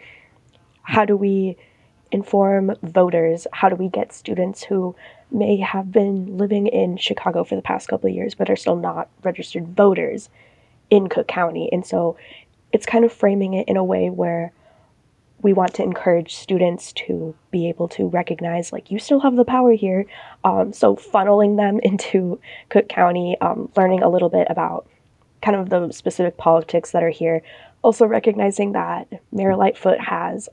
how 0.81 1.05
do 1.05 1.15
we 1.15 1.55
inform 2.11 2.75
voters? 2.81 3.45
How 3.53 3.69
do 3.69 3.75
we 3.75 3.89
get 3.89 4.11
students 4.11 4.63
who 4.63 4.95
may 5.29 5.57
have 5.57 5.91
been 5.91 6.35
living 6.35 6.65
in 6.65 6.97
Chicago 6.97 7.43
for 7.43 7.55
the 7.55 7.61
past 7.61 7.87
couple 7.87 8.09
of 8.09 8.15
years 8.15 8.33
but 8.33 8.49
are 8.49 8.55
still 8.55 8.75
not 8.75 9.07
registered 9.21 9.67
voters 9.67 10.29
in 10.89 11.07
Cook 11.07 11.27
County. 11.27 11.69
And 11.71 11.85
so 11.85 12.17
it's 12.71 12.85
kind 12.85 13.05
of 13.05 13.11
framing 13.11 13.53
it 13.53 13.67
in 13.67 13.77
a 13.77 13.83
way 13.83 14.09
where 14.09 14.51
we 15.41 15.53
want 15.53 15.73
to 15.75 15.83
encourage 15.83 16.35
students 16.35 16.91
to 16.91 17.33
be 17.51 17.69
able 17.69 17.87
to 17.87 18.07
recognize 18.07 18.73
like 18.73 18.91
you 18.91 18.99
still 18.99 19.21
have 19.21 19.35
the 19.35 19.45
power 19.45 19.73
here. 19.73 20.05
Um, 20.43 20.73
so 20.73 20.95
funneling 20.95 21.57
them 21.57 21.79
into 21.83 22.39
cook 22.69 22.89
county 22.89 23.37
um, 23.41 23.69
learning 23.75 24.03
a 24.03 24.09
little 24.09 24.29
bit 24.29 24.47
about 24.49 24.87
kind 25.41 25.55
of 25.55 25.69
the 25.69 25.91
specific 25.91 26.37
politics 26.37 26.91
that 26.91 27.03
are 27.03 27.09
here. 27.09 27.41
Also 27.81 28.05
recognizing 28.05 28.73
that 28.73 29.07
mayor 29.31 29.55
lightfoot 29.55 29.99
has 29.99 30.49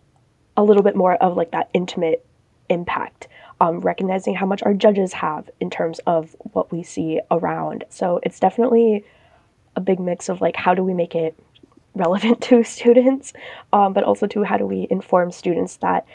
a 0.57 0.63
little 0.63 0.83
bit 0.83 0.95
more 0.95 1.15
of 1.17 1.37
like 1.37 1.51
that 1.51 1.69
intimate 1.75 2.25
impact. 2.69 3.29
Um, 3.59 3.81
recognizing 3.81 4.35
how 4.35 4.45
much 4.45 4.63
our 4.65 4.75
judges 4.75 5.15
have 5.15 5.49
in 5.61 5.71
terms 5.71 5.99
of 6.01 6.37
what 6.53 6.71
we 6.71 6.83
see 6.83 7.21
around. 7.31 7.85
So 7.89 8.21
it's 8.23 8.39
definitely 8.39 9.03
a 9.75 9.81
big 9.81 9.99
mix 9.99 10.29
of 10.29 10.43
like 10.43 10.57
how 10.57 10.75
do 10.75 10.85
we 10.85 10.93
make 10.93 11.15
it 11.15 11.39
relevant 11.97 12.41
to 12.49 12.63
students, 12.63 13.33
um, 13.73 13.93
but 13.93 14.05
also 14.05 14.27
to 14.29 14.43
how 14.43 14.57
do 14.57 14.67
we 14.67 14.87
inform 14.91 15.33
students 15.33 15.77
that 15.79 16.07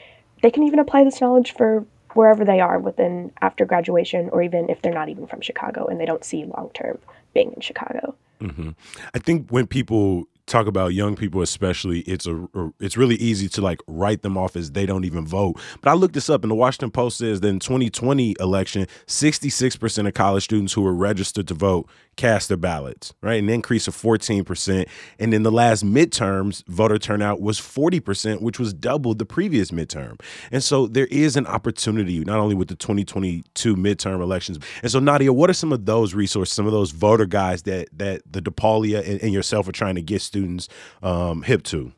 they 0.41 0.51
can 0.51 0.63
even 0.63 0.79
apply 0.79 1.03
this 1.03 1.21
knowledge 1.21 1.51
for 1.53 1.85
wherever 2.13 2.43
they 2.43 2.59
are 2.59 2.79
within 2.79 3.31
after 3.41 3.65
graduation 3.65 4.29
or 4.29 4.41
even 4.41 4.69
if 4.69 4.81
they're 4.81 4.93
not 4.93 5.09
even 5.09 5.27
from 5.27 5.41
Chicago 5.41 5.85
and 5.85 5.99
they 5.99 6.05
don't 6.05 6.25
see 6.25 6.45
long 6.45 6.69
term 6.73 6.97
being 7.33 7.53
in 7.53 7.61
Chicago. 7.61 8.15
Mm-hmm. 8.41 8.71
I 9.13 9.19
think 9.19 9.49
when 9.49 9.67
people 9.67 10.25
talk 10.47 10.67
about 10.67 10.93
young 10.93 11.15
people 11.15 11.41
especially 11.41 11.99
it's 12.01 12.27
a 12.27 12.47
it's 12.79 12.97
really 12.97 13.15
easy 13.15 13.47
to 13.47 13.61
like 13.61 13.79
write 13.87 14.21
them 14.21 14.37
off 14.37 14.55
as 14.57 14.71
they 14.71 14.85
don't 14.85 15.05
even 15.05 15.25
vote 15.25 15.57
but 15.79 15.89
i 15.89 15.93
looked 15.93 16.13
this 16.13 16.29
up 16.29 16.43
and 16.43 16.51
the 16.51 16.55
washington 16.55 16.91
post 16.91 17.17
says 17.19 17.39
that 17.39 17.47
in 17.47 17.59
2020 17.59 18.35
election 18.39 18.85
66% 19.07 20.07
of 20.07 20.13
college 20.13 20.43
students 20.43 20.73
who 20.73 20.81
were 20.81 20.93
registered 20.93 21.47
to 21.47 21.53
vote 21.53 21.87
cast 22.21 22.47
their 22.47 22.57
ballots 22.57 23.13
right 23.21 23.41
an 23.41 23.49
increase 23.49 23.87
of 23.87 23.95
14% 23.95 24.87
and 25.19 25.33
in 25.33 25.43
the 25.43 25.51
last 25.51 25.83
midterms 25.83 26.65
voter 26.67 26.97
turnout 26.97 27.41
was 27.41 27.59
40% 27.59 28.41
which 28.41 28.59
was 28.59 28.73
double 28.73 29.15
the 29.15 29.25
previous 29.25 29.71
midterm 29.71 30.19
and 30.51 30.63
so 30.63 30.87
there 30.87 31.07
is 31.07 31.35
an 31.35 31.47
opportunity 31.47 32.19
not 32.19 32.39
only 32.39 32.55
with 32.55 32.67
the 32.67 32.75
2022 32.75 33.75
midterm 33.75 34.21
elections 34.21 34.59
and 34.83 34.91
so 34.91 34.99
nadia 34.99 35.33
what 35.33 35.49
are 35.49 35.53
some 35.53 35.71
of 35.71 35.85
those 35.85 36.13
resources 36.13 36.53
some 36.53 36.65
of 36.65 36.71
those 36.71 36.91
voter 36.91 37.25
guys 37.25 37.63
that 37.63 37.87
that 37.91 38.21
the 38.31 38.41
DePaulia 38.41 39.07
and, 39.07 39.21
and 39.21 39.33
yourself 39.33 39.67
are 39.67 39.71
trying 39.71 39.95
to 39.95 40.01
get 40.01 40.21
students 40.21 40.41
students 40.41 40.69
um, 41.01 41.43
hip 41.43 41.63
to. 41.63 41.91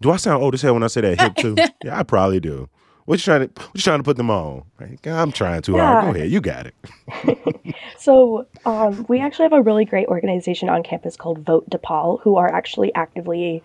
Do 0.00 0.10
I 0.10 0.16
sound 0.16 0.42
old 0.42 0.54
as 0.54 0.62
hell 0.62 0.74
when 0.74 0.82
I 0.82 0.86
say 0.88 1.00
that 1.00 1.20
hip 1.20 1.34
to? 1.36 1.72
yeah, 1.84 1.98
I 1.98 2.02
probably 2.02 2.40
do. 2.40 2.68
What 3.08 3.20
you 3.20 3.24
trying 3.24 3.48
to 3.48 3.62
what 3.62 3.74
you 3.74 3.80
trying 3.80 4.00
to 4.00 4.04
put 4.04 4.18
them 4.18 4.30
on? 4.30 4.64
I'm 5.06 5.32
trying 5.32 5.62
too 5.62 5.76
yeah. 5.76 6.02
hard. 6.02 6.04
Go 6.04 6.18
ahead, 6.18 6.30
you 6.30 6.42
got 6.42 6.66
it. 6.66 7.74
so 7.98 8.46
um, 8.66 9.06
we 9.08 9.18
actually 9.18 9.44
have 9.44 9.54
a 9.54 9.62
really 9.62 9.86
great 9.86 10.08
organization 10.08 10.68
on 10.68 10.82
campus 10.82 11.16
called 11.16 11.38
Vote 11.38 11.70
DePaul, 11.70 12.20
who 12.20 12.36
are 12.36 12.54
actually 12.54 12.94
actively 12.94 13.62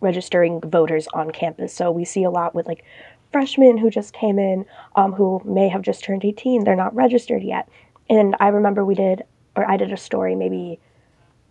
registering 0.00 0.60
voters 0.62 1.06
on 1.14 1.30
campus. 1.30 1.72
So 1.72 1.92
we 1.92 2.04
see 2.04 2.24
a 2.24 2.30
lot 2.30 2.56
with 2.56 2.66
like 2.66 2.84
freshmen 3.30 3.78
who 3.78 3.88
just 3.88 4.14
came 4.14 4.40
in, 4.40 4.66
um, 4.96 5.12
who 5.12 5.40
may 5.44 5.68
have 5.68 5.82
just 5.82 6.02
turned 6.02 6.24
18. 6.24 6.64
They're 6.64 6.74
not 6.74 6.92
registered 6.92 7.44
yet. 7.44 7.68
And 8.10 8.34
I 8.40 8.48
remember 8.48 8.84
we 8.84 8.96
did, 8.96 9.22
or 9.54 9.64
I 9.70 9.76
did 9.76 9.92
a 9.92 9.96
story 9.96 10.34
maybe 10.34 10.80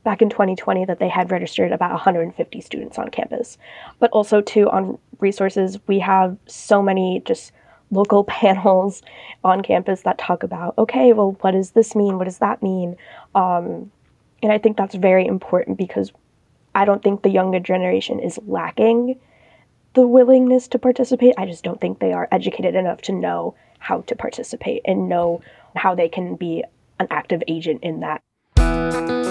back 0.03 0.21
in 0.21 0.29
2020 0.29 0.85
that 0.85 0.99
they 0.99 1.09
had 1.09 1.31
registered 1.31 1.71
about 1.71 1.91
150 1.91 2.61
students 2.61 2.97
on 2.97 3.09
campus. 3.09 3.57
But 3.99 4.11
also, 4.11 4.41
too, 4.41 4.69
on 4.69 4.97
resources, 5.19 5.79
we 5.87 5.99
have 5.99 6.37
so 6.47 6.81
many 6.81 7.21
just 7.25 7.51
local 7.91 8.23
panels 8.25 9.01
on 9.43 9.61
campus 9.61 10.01
that 10.01 10.17
talk 10.17 10.43
about, 10.43 10.73
okay, 10.77 11.13
well, 11.13 11.37
what 11.41 11.51
does 11.51 11.71
this 11.71 11.95
mean? 11.95 12.17
What 12.17 12.25
does 12.25 12.39
that 12.39 12.63
mean? 12.63 12.95
Um, 13.35 13.91
and 14.41 14.51
I 14.51 14.57
think 14.57 14.77
that's 14.77 14.95
very 14.95 15.25
important 15.25 15.77
because 15.77 16.11
I 16.73 16.85
don't 16.85 17.03
think 17.03 17.21
the 17.21 17.29
younger 17.29 17.59
generation 17.59 18.19
is 18.19 18.39
lacking 18.47 19.19
the 19.93 20.07
willingness 20.07 20.67
to 20.69 20.79
participate. 20.79 21.35
I 21.37 21.45
just 21.45 21.63
don't 21.63 21.81
think 21.81 21.99
they 21.99 22.13
are 22.13 22.27
educated 22.31 22.75
enough 22.75 23.01
to 23.03 23.11
know 23.11 23.55
how 23.79 24.01
to 24.01 24.15
participate 24.15 24.81
and 24.85 25.09
know 25.09 25.41
how 25.75 25.95
they 25.95 26.07
can 26.07 26.35
be 26.35 26.63
an 26.99 27.07
active 27.09 27.43
agent 27.47 27.83
in 27.83 27.99
that. 27.99 29.30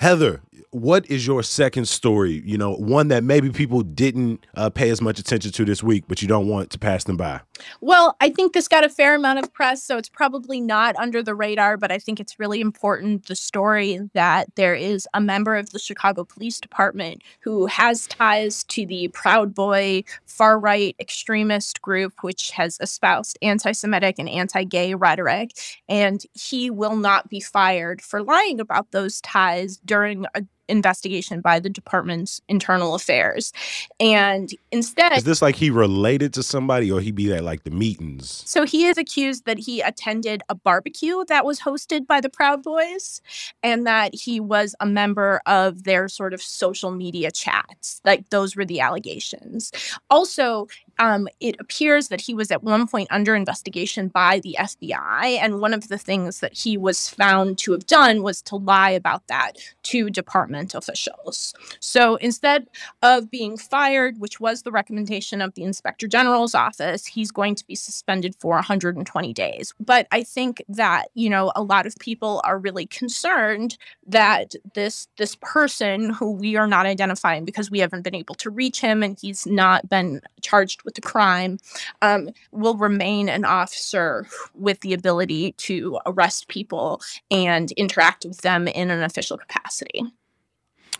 Heather, 0.00 0.40
what 0.72 1.10
is 1.10 1.26
your 1.26 1.42
second 1.42 1.88
story? 1.88 2.42
You 2.44 2.56
know, 2.56 2.74
one 2.74 3.08
that 3.08 3.24
maybe 3.24 3.50
people 3.50 3.82
didn't 3.82 4.46
uh, 4.54 4.70
pay 4.70 4.90
as 4.90 5.00
much 5.00 5.18
attention 5.18 5.50
to 5.52 5.64
this 5.64 5.82
week, 5.82 6.04
but 6.06 6.22
you 6.22 6.28
don't 6.28 6.48
want 6.48 6.70
to 6.70 6.78
pass 6.78 7.04
them 7.04 7.16
by. 7.16 7.40
Well, 7.80 8.16
I 8.20 8.30
think 8.30 8.52
this 8.52 8.68
got 8.68 8.84
a 8.84 8.88
fair 8.88 9.14
amount 9.14 9.40
of 9.40 9.52
press, 9.52 9.82
so 9.82 9.98
it's 9.98 10.08
probably 10.08 10.60
not 10.60 10.96
under 10.96 11.22
the 11.22 11.34
radar, 11.34 11.76
but 11.76 11.90
I 11.90 11.98
think 11.98 12.20
it's 12.20 12.38
really 12.38 12.60
important 12.60 13.26
the 13.26 13.34
story 13.36 13.98
that 14.14 14.54
there 14.54 14.74
is 14.74 15.08
a 15.12 15.20
member 15.20 15.56
of 15.56 15.70
the 15.70 15.78
Chicago 15.78 16.24
Police 16.24 16.60
Department 16.60 17.22
who 17.40 17.66
has 17.66 18.06
ties 18.06 18.62
to 18.64 18.86
the 18.86 19.08
Proud 19.08 19.54
Boy 19.54 20.04
far 20.26 20.58
right 20.58 20.94
extremist 21.00 21.82
group, 21.82 22.14
which 22.22 22.52
has 22.52 22.78
espoused 22.80 23.38
anti 23.42 23.72
Semitic 23.72 24.18
and 24.18 24.28
anti 24.28 24.64
gay 24.64 24.94
rhetoric. 24.94 25.50
And 25.88 26.22
he 26.32 26.70
will 26.70 26.96
not 26.96 27.28
be 27.28 27.40
fired 27.40 28.00
for 28.02 28.22
lying 28.22 28.60
about 28.60 28.92
those 28.92 29.20
ties 29.20 29.76
during 29.84 30.26
a 30.34 30.44
investigation 30.70 31.40
by 31.40 31.60
the 31.60 31.68
department's 31.68 32.40
internal 32.48 32.94
affairs. 32.94 33.52
And 33.98 34.50
instead, 34.70 35.12
is 35.12 35.24
this 35.24 35.42
like 35.42 35.56
he 35.56 35.70
related 35.70 36.32
to 36.34 36.42
somebody 36.42 36.90
or 36.90 37.00
he 37.00 37.10
be 37.10 37.32
at 37.32 37.44
like 37.44 37.64
the 37.64 37.70
meetings? 37.70 38.42
So 38.46 38.64
he 38.64 38.86
is 38.86 38.96
accused 38.96 39.44
that 39.46 39.58
he 39.58 39.80
attended 39.80 40.42
a 40.48 40.54
barbecue 40.54 41.24
that 41.26 41.44
was 41.44 41.60
hosted 41.60 42.06
by 42.06 42.20
the 42.20 42.30
Proud 42.30 42.62
Boys 42.62 43.20
and 43.62 43.86
that 43.86 44.14
he 44.14 44.40
was 44.40 44.74
a 44.80 44.86
member 44.86 45.40
of 45.46 45.84
their 45.84 46.08
sort 46.08 46.32
of 46.32 46.40
social 46.40 46.90
media 46.90 47.30
chats. 47.30 48.00
Like 48.04 48.30
those 48.30 48.56
were 48.56 48.64
the 48.64 48.80
allegations. 48.80 49.72
Also, 50.08 50.68
um, 50.98 51.28
it 51.40 51.56
appears 51.60 52.08
that 52.08 52.20
he 52.20 52.34
was 52.34 52.50
at 52.50 52.62
one 52.62 52.86
point 52.86 53.08
under 53.10 53.34
investigation 53.34 54.08
by 54.08 54.40
the 54.40 54.56
FBI. 54.58 55.38
And 55.40 55.60
one 55.60 55.74
of 55.74 55.88
the 55.88 55.98
things 55.98 56.40
that 56.40 56.52
he 56.52 56.76
was 56.76 57.08
found 57.08 57.58
to 57.58 57.72
have 57.72 57.86
done 57.86 58.22
was 58.22 58.42
to 58.42 58.56
lie 58.56 58.90
about 58.90 59.26
that 59.28 59.52
to 59.84 60.10
department 60.10 60.74
officials. 60.74 61.54
So 61.80 62.16
instead 62.16 62.68
of 63.02 63.30
being 63.30 63.56
fired, 63.56 64.18
which 64.18 64.40
was 64.40 64.62
the 64.62 64.72
recommendation 64.72 65.40
of 65.40 65.54
the 65.54 65.62
inspector 65.62 66.06
general's 66.06 66.54
office, 66.54 67.06
he's 67.06 67.30
going 67.30 67.54
to 67.56 67.66
be 67.66 67.74
suspended 67.74 68.34
for 68.38 68.54
120 68.54 69.32
days. 69.32 69.74
But 69.80 70.06
I 70.10 70.22
think 70.22 70.62
that, 70.68 71.08
you 71.14 71.30
know, 71.30 71.52
a 71.56 71.62
lot 71.62 71.86
of 71.86 71.96
people 71.96 72.40
are 72.44 72.58
really 72.58 72.86
concerned 72.86 73.76
that 74.06 74.54
this 74.74 75.08
this 75.16 75.36
person 75.40 76.10
who 76.10 76.32
we 76.32 76.56
are 76.56 76.66
not 76.66 76.86
identifying 76.86 77.44
because 77.44 77.70
we 77.70 77.78
haven't 77.78 78.02
been 78.02 78.14
able 78.14 78.34
to 78.36 78.50
reach 78.50 78.80
him 78.80 79.02
and 79.02 79.18
he's 79.20 79.46
not 79.46 79.88
been 79.88 80.20
charged 80.40 80.82
with 80.82 80.89
with 80.90 80.96
the 80.96 81.08
crime 81.08 81.58
um, 82.02 82.30
will 82.50 82.76
remain 82.76 83.28
an 83.28 83.44
officer 83.44 84.26
with 84.54 84.80
the 84.80 84.92
ability 84.92 85.52
to 85.52 85.98
arrest 86.06 86.48
people 86.48 87.00
and 87.30 87.70
interact 87.72 88.24
with 88.24 88.38
them 88.38 88.66
in 88.66 88.90
an 88.90 89.02
official 89.02 89.38
capacity. 89.38 90.02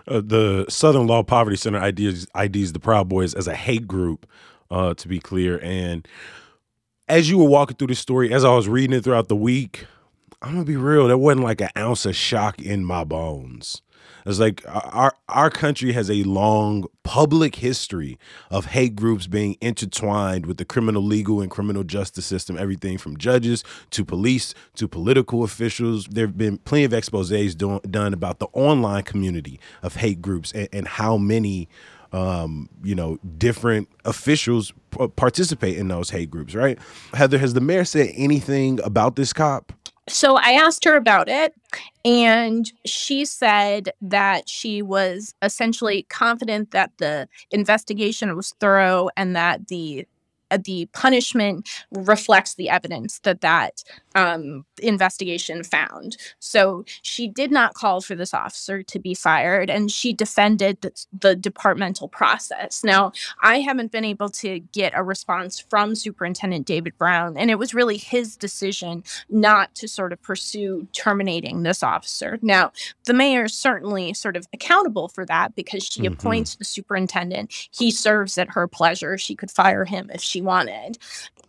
Uh, 0.07 0.21
the 0.25 0.65
Southern 0.69 1.07
Law 1.07 1.23
Poverty 1.23 1.57
Center 1.57 1.85
IDs, 1.85 2.27
IDs 2.41 2.73
the 2.73 2.81
Proud 2.81 3.09
Boys 3.09 3.35
as 3.35 3.49
a 3.49 3.55
hate 3.55 3.87
group, 3.87 4.27
uh, 4.71 4.95
to 4.95 5.09
be 5.09 5.19
clear. 5.19 5.59
And 5.63 6.07
as 7.09 7.29
you 7.29 7.39
were 7.39 7.49
walking 7.49 7.77
through 7.77 7.89
the 7.89 7.97
story, 7.97 8.33
as 8.33 8.45
I 8.45 8.55
was 8.55 8.69
reading 8.69 8.97
it 8.97 9.03
throughout 9.03 9.29
the 9.29 9.37
week, 9.37 9.87
I'm 10.41 10.53
gonna 10.53 10.65
be 10.65 10.77
real. 10.77 11.09
There 11.09 11.19
wasn't 11.19 11.45
like 11.45 11.61
an 11.61 11.71
ounce 11.77 12.07
of 12.07 12.15
shock 12.15 12.63
in 12.63 12.85
my 12.85 13.05
bones. 13.05 13.83
It's 14.31 14.41
like 14.41 14.65
our 14.67 15.15
our 15.29 15.51
country 15.51 15.93
has 15.93 16.11
a 16.11 16.23
long 16.23 16.87
public 17.03 17.57
history 17.57 18.19
of 18.51 18.67
hate 18.67 18.97
groups 18.97 19.27
being 19.27 19.57
intertwined 19.61 20.47
with 20.47 20.57
the 20.57 20.65
criminal 20.65 21.03
legal 21.03 21.41
and 21.41 21.51
criminal 21.51 21.85
justice 21.85 22.27
system, 22.27 22.57
everything 22.57 22.99
from 22.99 23.17
judges 23.17 23.65
to 23.91 24.05
police 24.05 24.55
to 24.77 24.89
political 24.89 25.45
officials. 25.45 26.07
There 26.07 26.27
have 26.27 26.39
been 26.39 26.59
plenty 26.59 26.85
of 26.85 26.93
exposés 26.93 27.57
do- 27.57 27.81
done 27.91 28.15
about 28.15 28.39
the 28.39 28.47
online 28.53 29.03
community 29.03 29.61
of 29.83 29.97
hate 29.97 30.23
groups 30.23 30.53
and, 30.53 30.69
and 30.73 30.89
how 30.89 31.17
many 31.19 31.69
um, 32.13 32.69
you 32.83 32.95
know, 32.95 33.19
different 33.39 33.89
officials 34.05 34.73
participate 35.17 35.77
in 35.79 35.89
those 35.89 36.11
hate 36.11 36.31
groups, 36.31 36.55
right? 36.55 36.79
Heather, 37.15 37.39
has 37.39 37.55
the 37.55 37.61
mayor 37.61 37.85
said 37.85 38.11
anything 38.17 38.81
about 38.83 39.17
this 39.17 39.33
cop? 39.33 39.73
So 40.09 40.37
I 40.37 40.53
asked 40.53 40.85
her 40.85 40.97
about 40.97 41.29
it, 41.29 41.55
and 42.05 42.71
she 42.85 43.25
said 43.25 43.91
that 44.01 44.49
she 44.49 44.83
was 44.83 45.35
essentially 45.43 46.05
confident 46.09 46.73
that 46.73 46.91
the 46.99 47.29
investigation 47.51 48.35
was 48.35 48.55
thorough 48.59 49.09
and 49.17 49.37
that 49.37 49.69
the 49.69 50.07
the 50.59 50.87
punishment 50.93 51.69
reflects 51.91 52.55
the 52.55 52.69
evidence 52.69 53.19
that 53.21 53.41
that 53.41 53.83
um, 54.15 54.65
investigation 54.83 55.63
found. 55.63 56.17
So 56.39 56.85
she 57.03 57.29
did 57.29 57.51
not 57.51 57.75
call 57.75 58.01
for 58.01 58.15
this 58.15 58.35
officer 58.35 58.83
to 58.83 58.99
be 58.99 59.15
fired, 59.15 59.71
and 59.71 59.91
she 59.91 60.13
defended 60.13 60.81
the, 60.81 61.07
the 61.19 61.37
departmental 61.37 62.09
process. 62.09 62.83
Now, 62.83 63.13
I 63.43 63.61
haven't 63.61 63.93
been 63.93 64.05
able 64.05 64.29
to 64.31 64.61
get 64.73 64.93
a 64.97 65.03
response 65.03 65.61
from 65.61 65.95
Superintendent 65.95 66.67
David 66.67 66.97
Brown, 66.99 67.37
and 67.37 67.51
it 67.51 67.59
was 67.59 67.75
really 67.75 67.97
his 67.97 68.37
decision 68.37 69.05
not 69.29 69.75
to 69.77 69.89
sort 69.89 70.13
of 70.13 70.21
pursue 70.23 70.87
terminating 70.93 71.63
this 71.63 71.83
officer. 71.83 72.39
Now, 72.43 72.73
the 73.05 73.15
mayor 73.15 73.45
is 73.45 73.55
certainly 73.55 74.15
sort 74.15 74.37
of 74.37 74.49
accountable 74.53 75.09
for 75.09 75.25
that 75.27 75.55
because 75.55 75.85
she 75.85 76.03
mm-hmm. 76.03 76.13
appoints 76.13 76.57
the 76.57 76.65
superintendent. 76.65 77.53
He 77.71 77.91
serves 77.91 78.39
at 78.39 78.51
her 78.51 78.67
pleasure. 78.67 79.19
She 79.19 79.35
could 79.35 79.51
fire 79.51 79.85
him 79.85 80.11
if 80.13 80.21
she 80.21 80.40
wanted. 80.43 80.99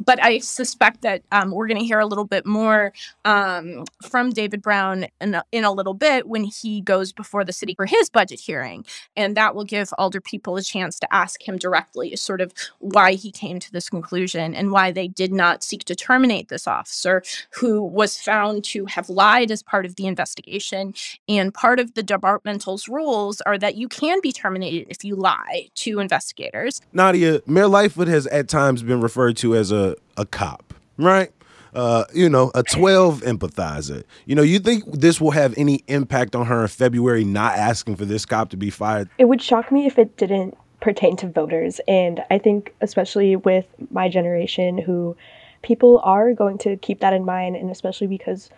But 0.06 0.22
I 0.24 0.40
suspect 0.40 1.02
that 1.02 1.24
um, 1.32 1.52
we're 1.52 1.68
going 1.68 1.80
to 1.80 1.86
hear 1.86 2.00
a 2.00 2.06
little 2.06 2.26
bit 2.26 2.46
more 2.46 2.94
um, 3.26 3.86
from 4.10 4.32
David 4.32 4.62
Brown 4.62 5.06
in 5.20 5.36
a, 5.36 5.44
in 5.52 5.64
a 5.64 5.72
little 5.72 5.94
bit 5.94 6.28
when 6.28 6.44
he 6.44 6.82
goes 6.82 7.12
before 7.12 7.44
the 7.44 7.54
city 7.54 7.76
for 7.76 7.86
his 7.86 8.10
budget 8.10 8.40
hearing. 8.40 8.86
And 9.16 9.38
that 9.38 9.56
will 9.56 9.64
give 9.64 9.90
alder 9.98 10.22
people 10.22 10.58
a 10.58 10.62
chance 10.62 11.00
to 11.00 11.14
ask 11.14 11.48
him 11.48 11.58
directly, 11.58 12.16
sort 12.16 12.42
of 12.42 12.54
why 12.80 13.14
he 13.14 13.32
came 13.32 13.60
to 13.60 13.72
this 13.72 13.90
conclusion 13.90 14.54
and 14.54 14.72
why 14.72 14.92
they 14.92 15.08
did 15.08 15.32
not 15.32 15.64
seek 15.64 15.84
to 15.86 15.96
terminate 15.96 16.50
this 16.50 16.68
officer 16.68 17.24
who 17.52 17.82
was 17.84 18.18
found 18.18 18.64
to 18.64 18.86
have 18.86 19.10
lied 19.10 19.52
as 19.52 19.64
part 19.64 19.86
of 19.86 19.96
the 19.96 20.08
investigation. 20.08 20.94
And 21.28 21.54
part 21.54 21.80
of 21.80 21.94
the 21.94 22.04
departmental's 22.04 22.88
rules 22.88 23.42
are 23.42 23.58
that 23.58 23.76
you 23.76 23.88
can 23.88 24.20
be 24.22 24.32
terminated 24.32 24.88
if 24.90 25.04
you 25.04 25.16
lie 25.16 25.70
to 25.76 26.00
investigators. 26.00 26.82
Nadia, 26.94 27.42
Mayor 27.46 27.68
Lightfoot 27.68 28.08
has 28.08 28.28
at 28.28 28.48
times 28.48 28.84
been 28.84 29.02
referred 29.02 29.38
to 29.38 29.56
as 29.56 29.72
a, 29.72 29.91
a 30.18 30.26
cop, 30.26 30.74
right? 30.98 31.32
Uh, 31.74 32.04
you 32.14 32.30
know, 32.30 32.52
a 32.54 32.64
12 32.64 33.22
empathizer. 33.22 34.04
You 34.26 34.36
know, 34.36 34.42
you 34.42 34.60
think 34.60 34.84
this 34.92 35.22
will 35.22 35.32
have 35.32 35.54
any 35.58 35.84
impact 35.88 36.36
on 36.36 36.46
her 36.48 36.64
in 36.64 36.68
February 36.68 37.24
not 37.24 37.56
asking 37.56 37.96
for 37.96 38.06
this 38.06 38.26
cop 38.26 38.50
to 38.50 38.58
be 38.58 38.70
fired? 38.70 39.10
It 39.18 39.26
would 39.26 39.42
shock 39.42 39.72
me 39.72 39.86
if 39.86 39.98
it 39.98 40.18
didn't 40.18 40.58
pertain 40.82 41.16
to 41.18 41.28
voters. 41.28 41.80
And 41.88 42.22
I 42.30 42.40
think, 42.40 42.74
especially 42.82 43.38
with 43.38 43.66
my 43.90 44.10
generation, 44.10 44.78
who 44.78 45.16
people 45.62 46.02
are 46.04 46.34
going 46.34 46.58
to 46.60 46.76
keep 46.78 47.00
that 47.00 47.14
in 47.14 47.24
mind, 47.24 47.56
and 47.56 47.70
especially 47.70 48.08
because 48.08 48.50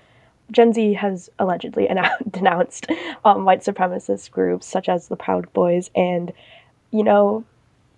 Gen 0.52 0.74
Z 0.74 0.94
has 0.94 1.30
allegedly 1.38 1.88
denounced 2.32 2.88
um, 3.26 3.46
white 3.46 3.62
supremacist 3.62 4.32
groups 4.32 4.66
such 4.66 4.90
as 4.90 5.08
the 5.08 5.16
Proud 5.16 5.52
Boys. 5.54 5.92
And, 5.96 6.34
you 6.92 7.04
know, 7.04 7.44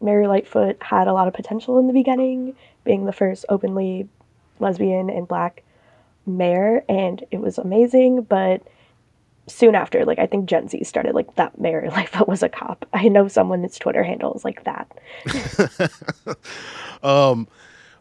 Mayor 0.05 0.27
Lightfoot 0.27 0.77
had 0.81 1.07
a 1.07 1.13
lot 1.13 1.27
of 1.27 1.33
potential 1.33 1.79
in 1.79 1.87
the 1.87 1.93
beginning, 1.93 2.55
being 2.83 3.05
the 3.05 3.11
first 3.11 3.45
openly 3.49 4.07
lesbian 4.59 5.09
and 5.09 5.27
black 5.27 5.63
mayor, 6.25 6.83
and 6.87 7.23
it 7.31 7.39
was 7.39 7.57
amazing. 7.57 8.21
But 8.21 8.61
soon 9.47 9.75
after, 9.75 10.05
like 10.05 10.19
I 10.19 10.27
think 10.27 10.47
Gen 10.47 10.69
Z 10.69 10.83
started 10.83 11.15
like 11.15 11.35
that 11.35 11.59
Mayor 11.59 11.87
Lightfoot 11.91 12.27
was 12.27 12.43
a 12.43 12.49
cop. 12.49 12.85
I 12.93 13.07
know 13.07 13.27
someone 13.27 13.61
that's 13.61 13.79
Twitter 13.79 14.03
handle 14.03 14.33
is 14.33 14.45
like 14.45 14.63
that. 14.63 16.37
um, 17.03 17.47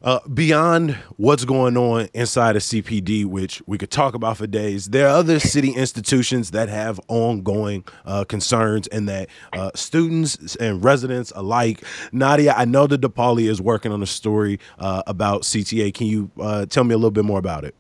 uh, 0.05 0.21
beyond 0.29 0.93
what's 1.17 1.47
going 1.47 1.77
on 1.79 2.09
inside 2.13 2.57
of 2.57 2.63
CPD, 2.63 3.25
which 3.25 3.63
we 3.67 3.79
could 3.79 3.91
talk 3.91 4.15
about 4.15 4.37
for 4.37 4.47
days, 4.47 4.91
there 4.91 5.09
are 5.09 5.17
other 5.17 5.41
city 5.41 5.71
institutions 5.71 6.51
that 6.51 6.69
have 6.69 7.01
ongoing 7.09 7.85
uh, 8.05 8.23
concerns 8.25 8.87
and 8.89 9.09
that 9.09 9.29
uh, 9.55 9.71
students 9.75 10.57
and 10.57 10.85
residents 10.85 11.33
alike. 11.35 11.83
Nadia, 12.13 12.53
I 12.55 12.67
know 12.67 12.87
that 12.87 13.01
DePaulia 13.01 13.49
is 13.49 13.63
working 13.63 13.93
on 13.93 14.03
a 14.03 14.07
story 14.07 14.61
uh, 14.79 15.03
about 15.07 15.43
CTA. 15.43 15.93
Can 15.95 16.07
you 16.07 16.31
uh, 16.39 16.67
tell 16.67 16.85
me 16.85 16.93
a 16.93 16.99
little 16.99 17.11
bit 17.11 17.25
more 17.25 17.39
about 17.39 17.65
it? 17.65 17.75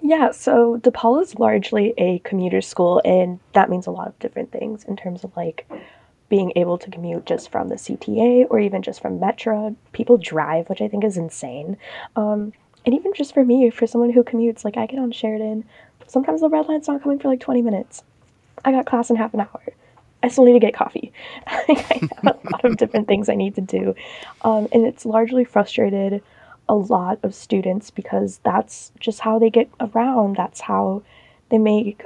Yeah, 0.00 0.30
so 0.30 0.78
DePaul 0.82 1.22
is 1.22 1.34
largely 1.38 1.94
a 1.98 2.20
commuter 2.20 2.60
school, 2.60 3.00
and 3.04 3.40
that 3.54 3.70
means 3.70 3.86
a 3.86 3.90
lot 3.90 4.06
of 4.06 4.18
different 4.18 4.52
things 4.52 4.84
in 4.84 4.96
terms 4.96 5.24
of 5.24 5.36
like 5.36 5.66
being 6.28 6.52
able 6.56 6.78
to 6.78 6.90
commute 6.90 7.26
just 7.26 7.50
from 7.50 7.68
the 7.68 7.74
CTA 7.74 8.46
or 8.50 8.58
even 8.58 8.82
just 8.82 9.00
from 9.00 9.18
Metra. 9.18 9.74
People 9.92 10.16
drive, 10.16 10.68
which 10.68 10.80
I 10.80 10.88
think 10.88 11.04
is 11.04 11.16
insane. 11.16 11.76
Um, 12.16 12.52
and 12.84 12.94
even 12.94 13.12
just 13.14 13.34
for 13.34 13.44
me, 13.44 13.70
for 13.70 13.86
someone 13.86 14.10
who 14.10 14.22
commutes, 14.22 14.64
like 14.64 14.76
I 14.76 14.86
get 14.86 14.98
on 14.98 15.12
Sheridan, 15.12 15.64
sometimes 16.06 16.40
the 16.40 16.48
red 16.48 16.66
line's 16.66 16.88
not 16.88 17.02
coming 17.02 17.18
for 17.18 17.28
like 17.28 17.40
20 17.40 17.62
minutes. 17.62 18.02
I 18.64 18.72
got 18.72 18.86
class 18.86 19.10
in 19.10 19.16
half 19.16 19.34
an 19.34 19.40
hour. 19.40 19.62
I 20.22 20.28
still 20.28 20.44
need 20.44 20.54
to 20.54 20.58
get 20.58 20.74
coffee. 20.74 21.12
I 21.46 22.08
have 22.22 22.36
a 22.36 22.50
lot 22.50 22.64
of 22.64 22.76
different 22.78 23.06
things 23.06 23.28
I 23.28 23.34
need 23.34 23.54
to 23.56 23.60
do. 23.60 23.94
Um, 24.42 24.68
and 24.72 24.86
it's 24.86 25.04
largely 25.04 25.44
frustrated 25.44 26.22
a 26.68 26.74
lot 26.74 27.18
of 27.22 27.34
students 27.34 27.90
because 27.90 28.40
that's 28.42 28.90
just 28.98 29.20
how 29.20 29.38
they 29.38 29.50
get 29.50 29.68
around. 29.80 30.36
That's 30.36 30.62
how 30.62 31.02
they 31.50 31.58
make, 31.58 32.04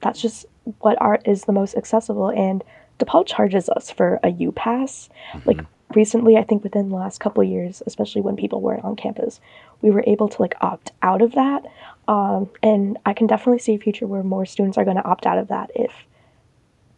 that's 0.00 0.22
just 0.22 0.46
what 0.78 1.00
art 1.00 1.22
is 1.26 1.44
the 1.44 1.52
most 1.52 1.76
accessible. 1.76 2.30
And 2.30 2.64
DePaul 3.00 3.26
charges 3.26 3.68
us 3.68 3.90
for 3.90 4.20
a 4.22 4.30
U 4.30 4.52
pass. 4.52 5.08
Mm-hmm. 5.32 5.48
Like 5.48 5.66
recently, 5.94 6.36
I 6.36 6.44
think 6.44 6.62
within 6.62 6.88
the 6.88 6.94
last 6.94 7.18
couple 7.18 7.42
of 7.42 7.48
years, 7.48 7.82
especially 7.86 8.22
when 8.22 8.36
people 8.36 8.60
weren't 8.60 8.84
on 8.84 8.96
campus, 8.96 9.40
we 9.82 9.90
were 9.90 10.04
able 10.06 10.28
to 10.28 10.42
like 10.42 10.54
opt 10.60 10.92
out 11.02 11.22
of 11.22 11.32
that. 11.32 11.64
Um, 12.06 12.50
and 12.62 12.98
I 13.06 13.12
can 13.12 13.26
definitely 13.26 13.58
see 13.58 13.74
a 13.74 13.78
future 13.78 14.06
where 14.06 14.22
more 14.22 14.46
students 14.46 14.78
are 14.78 14.84
going 14.84 14.96
to 14.96 15.04
opt 15.04 15.26
out 15.26 15.38
of 15.38 15.48
that 15.48 15.70
if 15.74 15.92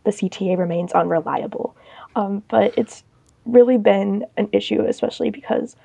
the 0.04 0.10
CTA 0.10 0.58
remains 0.58 0.92
unreliable. 0.92 1.76
Um, 2.16 2.42
but 2.48 2.76
it's 2.76 3.04
really 3.46 3.78
been 3.78 4.26
an 4.36 4.48
issue, 4.52 4.82
especially 4.82 5.30
because 5.30 5.76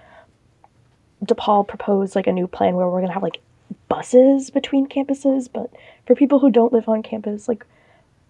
DePaul 1.26 1.68
proposed 1.68 2.16
like 2.16 2.28
a 2.28 2.32
new 2.32 2.48
plan 2.48 2.76
where 2.76 2.88
we're 2.88 3.00
going 3.00 3.08
to 3.08 3.14
have 3.14 3.24
like 3.24 3.42
buses 3.88 4.50
between 4.50 4.88
campuses. 4.88 5.48
But 5.52 5.72
for 6.06 6.16
people 6.16 6.40
who 6.40 6.52
don't 6.52 6.74
live 6.74 6.88
on 6.88 7.04
campus, 7.04 7.48
like 7.48 7.66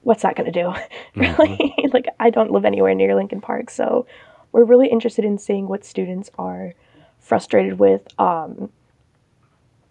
what's 0.07 0.23
that 0.23 0.37
going 0.37 0.49
to 0.49 0.57
do? 0.57 0.73
really? 1.15 1.57
Mm-hmm. 1.57 1.87
like, 1.93 2.07
I 2.17 2.29
don't 2.29 2.51
live 2.51 2.63
anywhere 2.63 2.95
near 2.95 3.13
Lincoln 3.13 3.41
Park. 3.41 3.69
So 3.69 4.07
we're 4.53 4.63
really 4.63 4.87
interested 4.87 5.25
in 5.25 5.37
seeing 5.37 5.67
what 5.67 5.83
students 5.83 6.31
are 6.39 6.73
frustrated 7.19 7.77
with. 7.77 8.07
Um, 8.17 8.69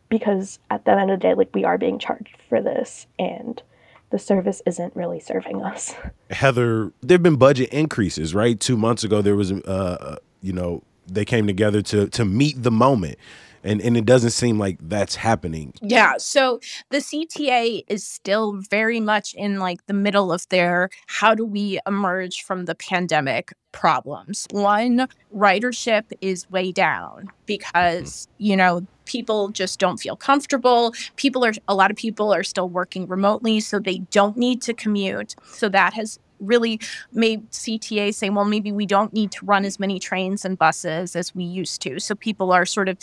because 0.09 0.59
at 0.71 0.87
the 0.87 0.93
end 0.93 1.11
of 1.11 1.21
the 1.21 1.23
day, 1.23 1.35
like, 1.35 1.51
we 1.53 1.65
are 1.65 1.77
being 1.77 1.99
charged 1.99 2.39
for 2.49 2.63
this. 2.63 3.07
And 3.19 3.63
the 4.09 4.19
service 4.19 4.63
isn't 4.65 4.97
really 4.97 5.21
serving 5.21 5.63
us. 5.63 5.95
Heather, 6.31 6.93
there 7.03 7.17
have 7.17 7.23
been 7.23 7.37
budget 7.37 7.69
increases, 7.69 8.35
right? 8.35 8.59
Two 8.59 8.79
months 8.79 9.05
ago, 9.05 9.21
there 9.21 9.37
was, 9.37 9.53
uh, 9.53 9.59
uh 9.69 10.17
you 10.41 10.55
know, 10.55 10.83
they 11.07 11.27
came 11.27 11.47
together 11.47 11.83
to 11.83 12.09
to 12.09 12.25
meet 12.25 12.63
the 12.63 12.71
moment 12.71 13.17
and 13.67 13.81
and 13.83 13.97
it 13.97 14.05
doesn't 14.05 14.31
seem 14.31 14.59
like 14.59 14.79
that's 14.81 15.17
happening. 15.17 15.75
Yeah, 15.83 16.15
so 16.19 16.61
the 16.91 16.99
CTA 16.99 17.83
is 17.89 18.07
still 18.07 18.61
very 18.71 19.01
much 19.01 19.35
in 19.35 19.59
like 19.59 19.85
the 19.87 19.95
middle 19.95 20.33
of 20.33 20.49
their 20.49 20.89
how 21.07 21.35
do 21.35 21.45
we 21.45 21.81
emerge 21.87 22.43
from 22.43 22.65
the 22.65 22.75
pandemic 22.75 23.53
problems. 23.77 24.47
One, 24.53 25.07
ridership 25.35 26.05
is 26.23 26.51
way 26.51 26.73
down 26.73 27.17
mm-hmm. 27.17 27.37
because, 27.45 28.27
you 28.39 28.57
know, 28.57 28.87
people 29.05 29.51
just 29.51 29.79
don't 29.79 29.99
feel 29.99 30.17
comfortable. 30.17 30.95
People 31.17 31.45
are 31.45 31.53
a 31.69 31.75
lot 31.75 31.91
of 31.91 31.97
people 31.97 32.33
are 32.35 32.43
still 32.43 32.71
working 32.71 33.07
remotely, 33.07 33.61
so 33.61 33.79
they 33.79 33.99
don't 34.11 34.37
need 34.37 34.63
to 34.63 34.73
commute. 34.73 35.37
So 35.45 35.69
that 35.69 35.93
has 35.93 36.19
really 36.41 36.81
made 37.13 37.51
CTA 37.51 38.15
say, 38.15 38.31
well, 38.31 38.45
maybe 38.45 38.73
we 38.73 38.87
don't 38.87 39.13
need 39.13 39.33
to 39.33 39.45
run 39.45 39.65
as 39.65 39.79
many 39.79 39.99
trains 39.99 40.45
and 40.45 40.59
buses 40.59 41.17
as 41.17 41.35
we 41.35 41.45
used 41.45 41.81
to. 41.83 41.99
So 42.01 42.15
people 42.15 42.53
are 42.53 42.67
sort 42.67 42.89
of, 42.89 42.99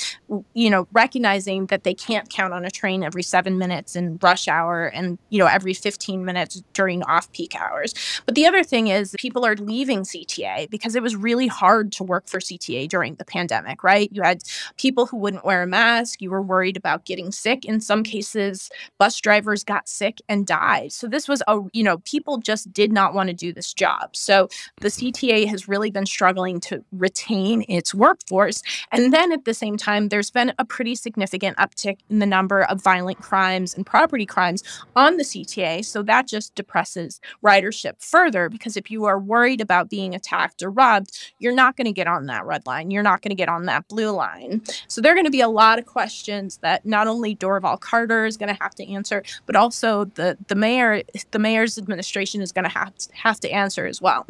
you 0.54 0.70
know, 0.70 0.88
recognizing 0.92 1.68
that 1.68 1.84
they 1.84 1.94
can't 1.94 2.30
count 2.30 2.54
on 2.54 2.66
a 2.66 2.72
train 2.72 3.04
every 3.04 3.24
seven 3.24 3.58
minutes 3.58 3.96
in 3.96 4.18
rush 4.22 4.48
hour 4.48 4.86
and, 4.86 5.18
you 5.30 5.40
know, 5.40 5.48
every 5.48 5.74
15 5.74 6.24
minutes 6.26 6.64
during 6.74 7.04
off 7.04 7.32
peak 7.32 7.56
hours. 7.56 7.94
But 8.26 8.36
the 8.36 8.46
other 8.46 8.64
thing 8.64 8.88
is 8.88 9.16
people 9.18 9.46
are 9.46 9.56
leaving 9.56 10.04
CTA 10.04 10.63
because 10.70 10.96
it 10.96 11.04
was 11.04 11.16
really 11.16 11.48
hard 11.48 11.92
to 11.94 12.04
work 12.04 12.28
for 12.28 12.40
CTA 12.40 12.88
during 12.88 13.16
the 13.16 13.26
pandemic, 13.26 13.84
right? 13.84 14.10
You 14.12 14.22
had 14.22 14.44
people 14.78 15.06
who 15.06 15.18
wouldn't 15.18 15.46
wear 15.46 15.64
a 15.64 15.68
mask. 15.68 16.22
You 16.22 16.32
were 16.32 16.42
worried 16.42 16.78
about 16.78 17.06
getting 17.06 17.32
sick. 17.32 17.66
In 17.66 17.82
some 17.82 18.04
cases, 18.04 18.70
bus 18.98 19.20
drivers 19.20 19.64
got 19.64 19.88
sick 19.88 20.22
and 20.30 20.46
died. 20.46 20.92
So 20.92 21.08
this 21.08 21.28
was 21.28 21.42
a, 21.48 21.60
you 21.74 21.84
know, 21.84 21.98
people 22.00 22.38
just 22.38 22.72
did 22.74 22.92
not 22.92 23.14
want 23.14 23.28
to 23.28 23.34
do 23.34 23.54
this 23.54 23.74
job. 23.74 24.16
So 24.16 24.50
the 24.82 24.90
CTA 24.90 25.48
has 25.48 25.68
really 25.68 25.92
been 25.92 26.06
struggling 26.06 26.60
to 26.62 26.84
retain 26.92 27.66
its 27.68 27.94
workforce. 27.94 28.62
And 28.92 29.14
then 29.14 29.32
at 29.32 29.46
the 29.46 29.54
same 29.54 29.78
time, 29.78 30.10
there's 30.10 30.32
been 30.32 30.54
a 30.60 30.66
pretty 30.66 30.96
significant 30.96 31.58
uptick 31.58 31.98
in 32.10 32.20
the 32.20 32.26
number 32.26 32.64
of 32.64 32.82
violent 32.82 33.20
crimes 33.20 33.74
and 33.74 33.86
property 33.86 34.26
crimes 34.26 34.64
on 34.96 35.18
the 35.18 35.24
CTA. 35.24 35.84
So 35.86 36.04
that 36.04 36.28
just 36.28 36.56
depresses 36.56 37.20
ridership 37.44 38.02
further 38.02 38.50
because 38.50 38.78
if 38.78 38.92
you 38.92 39.06
are 39.06 39.20
worried 39.20 39.62
about 39.62 39.90
being 39.90 40.14
attacked 40.14 40.53
or 40.62 40.70
robbed, 40.70 41.34
you're 41.40 41.56
not 41.56 41.78
going 41.78 41.86
to 41.86 41.92
get 41.92 42.08
on 42.08 42.28
that 42.28 42.46
red 42.46 42.66
line. 42.66 42.92
You're 42.92 43.04
not 43.04 43.22
going 43.22 43.32
to 43.32 43.36
get 43.36 43.50
on 43.50 43.66
that 43.66 43.88
blue 43.88 44.12
line. 44.12 44.62
So 44.88 45.02
there 45.02 45.14
are 45.14 45.16
going 45.16 45.26
to 45.26 45.32
be 45.32 45.42
a 45.42 45.48
lot 45.48 45.80
of 45.80 45.86
questions 45.86 46.58
that 46.58 46.86
not 46.86 47.08
only 47.08 47.36
Dorval 47.36 47.80
Carter 47.80 48.26
is 48.26 48.38
going 48.38 48.54
to 48.54 48.62
have 48.62 48.76
to 48.76 48.88
answer, 48.92 49.24
but 49.46 49.56
also 49.56 50.06
the 50.06 50.38
the 50.48 50.56
mayor, 50.56 51.02
the 51.32 51.40
mayor's 51.40 51.78
administration 51.78 52.42
is 52.42 52.52
going 52.52 52.64
to 52.64 52.70
have 52.70 52.96
to 52.96 53.16
have 53.16 53.40
to 53.40 53.50
answer 53.50 53.86
as 53.86 54.02
well. 54.02 54.28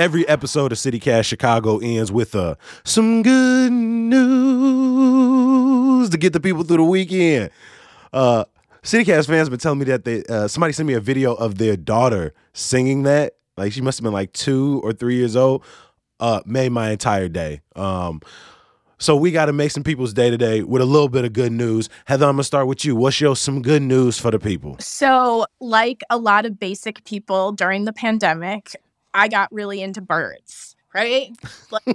Every 0.00 0.26
episode 0.28 0.72
of 0.72 0.78
CityCast 0.78 1.26
Chicago 1.26 1.76
ends 1.76 2.10
with 2.10 2.34
uh, 2.34 2.54
some 2.84 3.22
good 3.22 3.70
news 3.70 4.08
to 6.08 6.16
get 6.16 6.32
the 6.32 6.40
people 6.40 6.64
through 6.64 6.78
the 6.78 6.84
weekend. 6.84 7.50
Uh, 8.10 8.46
CityCast 8.82 9.26
fans 9.26 9.50
been 9.50 9.58
telling 9.58 9.78
me 9.78 9.84
that 9.84 10.06
they 10.06 10.24
uh, 10.24 10.48
somebody 10.48 10.72
sent 10.72 10.86
me 10.86 10.94
a 10.94 11.00
video 11.00 11.34
of 11.34 11.58
their 11.58 11.76
daughter 11.76 12.32
singing 12.54 13.02
that. 13.02 13.34
Like 13.58 13.74
she 13.74 13.82
must 13.82 13.98
have 13.98 14.04
been 14.04 14.14
like 14.14 14.32
two 14.32 14.80
or 14.82 14.94
three 14.94 15.16
years 15.16 15.36
old 15.36 15.62
uh, 16.18 16.40
made 16.46 16.72
my 16.72 16.92
entire 16.92 17.28
day. 17.28 17.60
Um, 17.76 18.22
So 18.98 19.16
we 19.16 19.30
got 19.32 19.46
to 19.46 19.52
make 19.52 19.70
some 19.70 19.82
people's 19.82 20.12
day 20.14 20.28
today 20.30 20.62
with 20.62 20.80
a 20.80 20.86
little 20.86 21.08
bit 21.10 21.26
of 21.26 21.34
good 21.34 21.52
news. 21.52 21.90
Heather, 22.06 22.26
I'm 22.26 22.36
gonna 22.36 22.44
start 22.44 22.66
with 22.66 22.86
you. 22.86 22.96
What's 22.96 23.20
your 23.20 23.34
some 23.36 23.60
good 23.60 23.82
news 23.82 24.18
for 24.18 24.30
the 24.30 24.38
people? 24.38 24.76
So, 24.78 25.46
like 25.60 26.00
a 26.08 26.16
lot 26.16 26.46
of 26.46 26.58
basic 26.58 27.04
people 27.04 27.52
during 27.52 27.86
the 27.86 27.92
pandemic, 27.94 28.76
I 29.14 29.28
got 29.28 29.52
really 29.52 29.82
into 29.82 30.00
birds 30.00 30.76
right? 30.94 31.30
I 31.72 31.92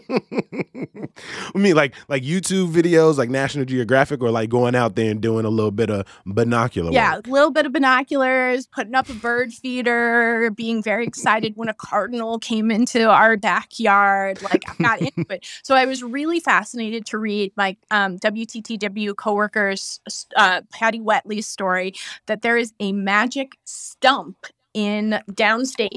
mean, 1.55 1.75
like 1.75 1.93
like 2.07 2.23
YouTube 2.23 2.71
videos, 2.71 3.17
like 3.17 3.29
National 3.29 3.65
Geographic, 3.65 4.21
or 4.21 4.31
like 4.31 4.49
going 4.49 4.75
out 4.75 4.95
there 4.95 5.11
and 5.11 5.21
doing 5.21 5.45
a 5.45 5.49
little 5.49 5.71
bit 5.71 5.89
of 5.89 6.05
binocular. 6.25 6.91
Yeah, 6.91 7.15
work? 7.15 7.27
a 7.27 7.29
little 7.29 7.51
bit 7.51 7.65
of 7.65 7.73
binoculars, 7.73 8.67
putting 8.67 8.95
up 8.95 9.09
a 9.09 9.13
bird 9.13 9.53
feeder, 9.53 10.51
being 10.51 10.81
very 10.81 11.05
excited 11.05 11.53
when 11.55 11.69
a 11.69 11.73
cardinal 11.73 12.39
came 12.39 12.71
into 12.71 13.09
our 13.09 13.37
backyard. 13.37 14.41
Like 14.41 14.63
I 14.67 14.83
got 14.83 15.01
into 15.01 15.25
it, 15.29 15.45
so 15.63 15.75
I 15.75 15.85
was 15.85 16.03
really 16.03 16.39
fascinated 16.39 17.05
to 17.07 17.17
read 17.17 17.51
my 17.55 17.75
um, 17.91 18.17
WTTW 18.19 19.15
coworkers 19.15 19.99
uh, 20.35 20.61
Patty 20.71 20.99
Wetli's 20.99 21.47
story 21.47 21.93
that 22.27 22.41
there 22.41 22.57
is 22.57 22.73
a 22.79 22.91
magic 22.93 23.53
stump 23.65 24.47
in 24.75 25.21
downstate. 25.31 25.93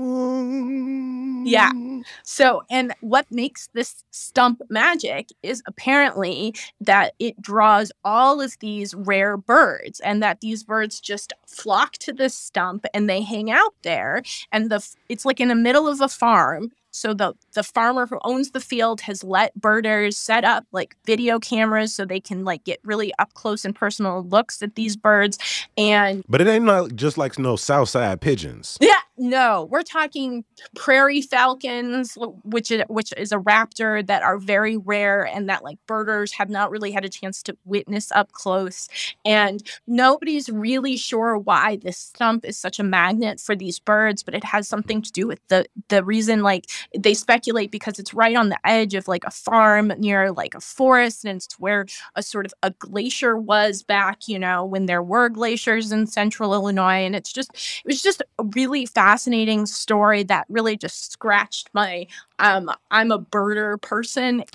Yeah. 1.45 1.73
Mm. 1.73 2.05
So, 2.23 2.63
and 2.71 2.95
what 3.01 3.27
makes 3.31 3.69
this 3.75 4.05
stump 4.13 4.63
magic 4.71 5.29
is 5.43 5.63
apparently 5.67 6.55
that 6.81 7.15
it 7.19 7.41
draws 7.43 7.91
all 8.05 8.41
of 8.41 8.57
these 8.61 8.95
rare 8.95 9.37
birds 9.37 10.01
and 10.01 10.23
that 10.23 10.41
these 10.41 10.63
birds 10.63 11.01
just 11.01 11.33
flock 11.47 11.95
to 11.95 12.13
this 12.13 12.35
stump 12.35 12.87
and 12.95 13.11
they 13.11 13.21
hang 13.21 13.51
out 13.51 13.75
there 13.83 14.23
and 14.53 14.71
the 14.71 14.87
it's 15.09 15.25
like 15.25 15.41
in 15.41 15.49
the 15.49 15.55
middle 15.55 15.89
of 15.89 16.01
a 16.01 16.09
farm 16.09 16.71
so 16.91 17.15
the 17.15 17.35
the 17.55 17.63
farmer 17.63 18.07
who 18.07 18.19
owns 18.25 18.51
the 18.51 18.61
field 18.61 19.01
has 19.03 19.23
let 19.23 19.55
birders 19.55 20.17
set 20.17 20.45
up 20.45 20.65
like 20.73 20.97
video 21.05 21.39
cameras 21.39 21.95
so 21.95 22.05
they 22.05 22.21
can 22.21 22.45
like 22.45 22.65
get 22.65 22.81
really 22.85 23.13
up 23.19 23.33
close 23.35 23.65
and 23.65 23.75
personal 23.75 24.23
looks 24.25 24.63
at 24.63 24.75
these 24.75 24.97
birds 24.97 25.39
and 25.77 26.25
but 26.29 26.41
it 26.41 26.47
ain't 26.47 26.65
not 26.65 26.95
just 26.95 27.19
like 27.19 27.39
no 27.39 27.57
south 27.57 27.89
side 27.89 28.21
pigeons. 28.21 28.79
Yeah 28.81 29.01
no 29.19 29.69
we're 29.71 29.83
talking 29.83 30.45
prairie 30.77 31.21
falcons 31.21 32.17
which 32.45 32.71
is 32.71 32.83
which 32.89 33.13
is 33.17 33.33
a 33.33 33.39
raptor 33.39 34.07
that 34.07 34.23
are 34.23 34.39
very 34.39 34.77
rare 34.77 35.27
and 35.27 35.49
that 35.49 35.65
like 35.65 35.77
birders 35.87 36.33
have 36.33 36.49
not 36.49 36.71
really 36.71 36.93
had 36.93 37.05
a 37.05 37.09
chance 37.09 37.43
to 37.43 37.57
witness 37.65 38.13
up 38.13 38.33
close. 38.33 38.89
And 39.25 39.63
nobody's 39.87 40.49
really 40.49 40.97
sure 40.97 41.37
why 41.37 41.77
this 41.77 41.99
stump 41.99 42.45
is 42.45 42.57
such 42.57 42.79
a 42.79 42.85
magnet 42.85 43.41
for 43.41 43.57
these 43.57 43.79
birds 43.79 44.23
but 44.23 44.35
it 44.35 44.45
has 44.45 44.69
something 44.69 45.03
to 45.03 45.13
do 45.13 45.27
with 45.27 45.41
the 45.49 45.67
the 45.89 46.05
reason 46.05 46.43
like 46.43 46.67
they 46.97 47.15
speculate 47.15 47.71
because 47.71 47.99
it's 47.99 48.15
right 48.15 48.37
on 48.37 48.49
the 48.49 48.59
edge 48.65 48.95
of 48.95 49.09
like 49.09 49.25
a 49.25 49.31
farm 49.31 49.93
near 49.99 50.33
like 50.33 50.55
a 50.55 50.61
forest 50.61 51.25
and 51.25 51.37
it's 51.37 51.59
where 51.59 51.87
a 52.15 52.23
sort 52.23 52.47
of 52.47 52.55
a 52.63 52.71
glacier 52.73 53.37
was 53.37 53.83
back 53.83 54.29
you 54.29 54.39
know 54.39 54.65
when 54.65 54.87
there 54.87 55.03
were 55.03 55.29
glaciers 55.29 55.93
in 55.93 56.07
central 56.07 56.55
illinois 56.55 57.05
and 57.05 57.15
it's 57.17 57.33
just 57.33 57.51
it 57.55 57.87
was 57.87 58.03
just 58.03 58.23
a 58.39 58.45
really 58.55 58.87
fascinating 58.87 59.67
story 59.67 60.23
that 60.23 60.47
really 60.49 60.77
just 60.77 61.13
scratched 61.13 61.69
my 61.73 62.07
um 62.39 62.71
i'm 62.91 63.11
a 63.11 63.19
birder 63.19 63.81
person 63.81 64.45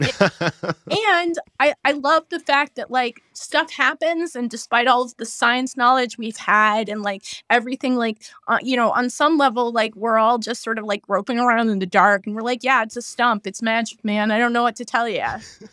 and 1.12 1.39
i 1.60 1.74
i 1.84 1.91
love 1.91 2.24
the 2.30 2.39
fact 2.39 2.76
that 2.76 2.91
like 2.91 3.22
stuff 3.34 3.72
happens 3.72 4.36
and 4.36 4.50
despite 4.50 4.88
all 4.88 5.04
of 5.04 5.15
the 5.17 5.26
science 5.26 5.76
knowledge 5.76 6.17
we've 6.17 6.38
had 6.38 6.88
and 6.88 7.02
like 7.02 7.24
everything 7.50 7.96
like 7.96 8.24
uh, 8.48 8.60
you 8.62 8.76
know 8.76 8.91
on 8.91 9.10
some 9.10 9.38
level 9.38 9.72
like 9.72 9.96
we're 9.96 10.17
all 10.17 10.38
just 10.38 10.63
sort 10.63 10.78
of 10.78 10.86
like 10.86 11.02
groping 11.02 11.39
around 11.39 11.69
in 11.69 11.80
the 11.80 11.86
dark 11.86 12.26
and 12.26 12.36
we're 12.36 12.41
like 12.41 12.63
yeah 12.63 12.84
it's 12.84 12.96
a 12.98 13.02
stump. 13.02 13.48
It's 13.48 13.62
magic 13.62 14.04
man. 14.04 14.32
I 14.32 14.38
don't 14.38 14.54
know 14.54 14.63
what 14.63 14.76
to 14.78 14.86
tell 14.86 15.08
you 15.08 15.24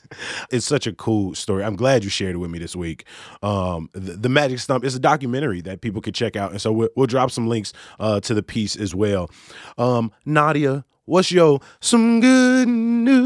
it's 0.50 0.66
such 0.66 0.86
a 0.86 0.92
cool 0.92 1.34
story. 1.34 1.64
I'm 1.64 1.76
glad 1.76 2.04
you 2.04 2.10
shared 2.10 2.34
it 2.34 2.38
with 2.38 2.50
me 2.50 2.58
this 2.58 2.76
week. 2.76 3.04
Um 3.42 3.90
the, 3.92 4.12
the 4.12 4.28
magic 4.28 4.58
stump 4.60 4.84
is 4.84 4.94
a 4.94 5.00
documentary 5.00 5.60
that 5.62 5.80
people 5.80 6.00
could 6.00 6.14
check 6.14 6.36
out 6.36 6.52
and 6.52 6.60
so 6.60 6.72
we'll, 6.72 6.88
we'll 6.96 7.06
drop 7.06 7.30
some 7.30 7.48
links 7.48 7.72
uh 7.98 8.20
to 8.20 8.34
the 8.34 8.42
piece 8.42 8.76
as 8.76 8.94
well. 8.94 9.30
Um 9.76 10.12
nadia 10.24 10.84
what's 11.10 11.32
your 11.32 11.60
some 11.80 12.20
good 12.20 12.68
news 12.68 13.16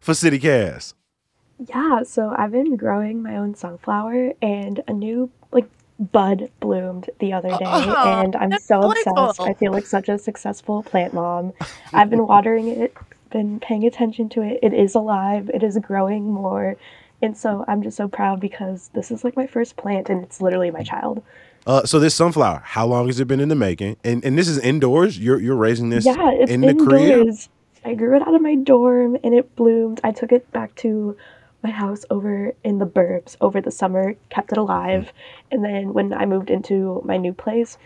for 0.00 0.12
CityCast? 0.12 0.94
Yeah, 1.68 2.04
so 2.04 2.32
I've 2.38 2.52
been 2.52 2.76
growing 2.76 3.22
my 3.22 3.36
own 3.36 3.56
sunflower 3.56 4.34
and 4.40 4.80
a 4.86 4.92
new 4.92 5.30
like 5.50 5.68
bud 5.98 6.48
bloomed 6.60 7.10
the 7.18 7.32
other 7.32 7.48
day 7.50 7.56
oh, 7.60 8.22
and 8.22 8.36
I'm 8.36 8.56
so 8.58 8.90
obsessed. 8.90 9.40
I 9.40 9.52
feel 9.54 9.72
like 9.72 9.84
such 9.84 10.08
a 10.08 10.16
successful 10.16 10.84
plant 10.84 11.12
mom. 11.12 11.52
I've 11.92 12.08
been 12.08 12.26
watering 12.26 12.68
it, 12.68 12.96
been 13.30 13.58
paying 13.58 13.84
attention 13.84 14.28
to 14.30 14.42
it. 14.42 14.60
It 14.62 14.72
is 14.72 14.94
alive. 14.94 15.50
It 15.52 15.64
is 15.64 15.76
growing 15.78 16.30
more. 16.32 16.76
And 17.20 17.36
so 17.36 17.64
I'm 17.68 17.82
just 17.82 17.98
so 17.98 18.08
proud 18.08 18.40
because 18.40 18.88
this 18.94 19.10
is 19.10 19.24
like 19.24 19.36
my 19.36 19.46
first 19.48 19.76
plant 19.76 20.08
and 20.08 20.22
it's 20.22 20.40
literally 20.40 20.70
my 20.70 20.84
child. 20.84 21.22
Uh, 21.66 21.84
so 21.84 21.98
this 21.98 22.14
sunflower, 22.14 22.62
how 22.64 22.86
long 22.86 23.06
has 23.06 23.20
it 23.20 23.28
been 23.28 23.40
in 23.40 23.48
the 23.48 23.54
making? 23.54 23.96
And 24.02 24.24
and 24.24 24.38
this 24.38 24.48
is 24.48 24.58
indoors. 24.58 25.18
You're 25.18 25.40
you're 25.40 25.56
raising 25.56 25.90
this. 25.90 26.06
Yeah, 26.06 26.30
it's 26.32 26.50
in 26.50 26.64
indoors. 26.64 26.88
the 26.88 26.96
crib. 26.96 27.34
I 27.84 27.94
grew 27.94 28.16
it 28.16 28.22
out 28.26 28.34
of 28.34 28.42
my 28.42 28.56
dorm 28.56 29.16
and 29.22 29.34
it 29.34 29.54
bloomed. 29.56 30.00
I 30.04 30.12
took 30.12 30.32
it 30.32 30.50
back 30.52 30.74
to 30.76 31.16
my 31.62 31.70
house 31.70 32.04
over 32.10 32.54
in 32.64 32.78
the 32.78 32.86
burbs 32.86 33.36
over 33.40 33.60
the 33.60 33.70
summer, 33.70 34.14
kept 34.30 34.52
it 34.52 34.58
alive, 34.58 35.04
mm. 35.04 35.12
and 35.50 35.64
then 35.64 35.92
when 35.92 36.12
I 36.12 36.24
moved 36.24 36.50
into 36.50 37.02
my 37.04 37.18
new 37.18 37.34
place, 37.34 37.76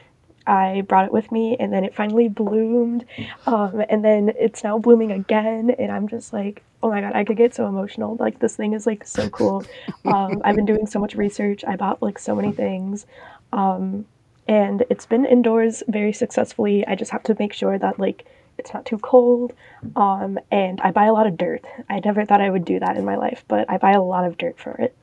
I 0.46 0.82
brought 0.82 1.06
it 1.06 1.12
with 1.12 1.32
me, 1.32 1.56
and 1.58 1.72
then 1.72 1.84
it 1.84 1.94
finally 1.94 2.28
bloomed, 2.28 3.04
um, 3.46 3.82
and 3.88 4.04
then 4.04 4.32
it's 4.38 4.62
now 4.62 4.78
blooming 4.78 5.10
again, 5.10 5.70
and 5.70 5.90
I'm 5.90 6.06
just 6.06 6.32
like, 6.32 6.62
oh 6.84 6.90
my 6.90 7.00
god, 7.00 7.14
I 7.14 7.24
could 7.24 7.38
get 7.38 7.54
so 7.54 7.66
emotional. 7.66 8.16
Like 8.20 8.38
this 8.38 8.54
thing 8.54 8.74
is 8.74 8.86
like 8.86 9.04
so 9.06 9.28
cool. 9.30 9.64
Um, 10.04 10.42
I've 10.44 10.54
been 10.54 10.66
doing 10.66 10.86
so 10.86 10.98
much 10.98 11.14
research. 11.14 11.64
I 11.66 11.76
bought 11.76 12.02
like 12.02 12.18
so 12.18 12.34
many 12.36 12.52
things. 12.52 13.06
Um, 13.54 14.06
and 14.46 14.84
it's 14.90 15.06
been 15.06 15.24
indoors 15.24 15.82
very 15.88 16.12
successfully. 16.12 16.86
I 16.86 16.96
just 16.96 17.10
have 17.12 17.22
to 17.24 17.36
make 17.38 17.52
sure 17.52 17.78
that 17.78 17.98
like 17.98 18.26
it's 18.58 18.74
not 18.74 18.84
too 18.84 18.98
cold. 18.98 19.52
Um, 19.96 20.38
and 20.50 20.80
I 20.80 20.90
buy 20.90 21.06
a 21.06 21.12
lot 21.12 21.26
of 21.26 21.36
dirt. 21.36 21.64
I 21.88 22.00
never 22.04 22.24
thought 22.24 22.40
I 22.40 22.50
would 22.50 22.64
do 22.64 22.78
that 22.80 22.96
in 22.96 23.04
my 23.04 23.16
life, 23.16 23.44
but 23.48 23.68
I 23.70 23.78
buy 23.78 23.92
a 23.92 24.02
lot 24.02 24.24
of 24.24 24.36
dirt 24.36 24.58
for 24.58 24.72
it. 24.72 24.96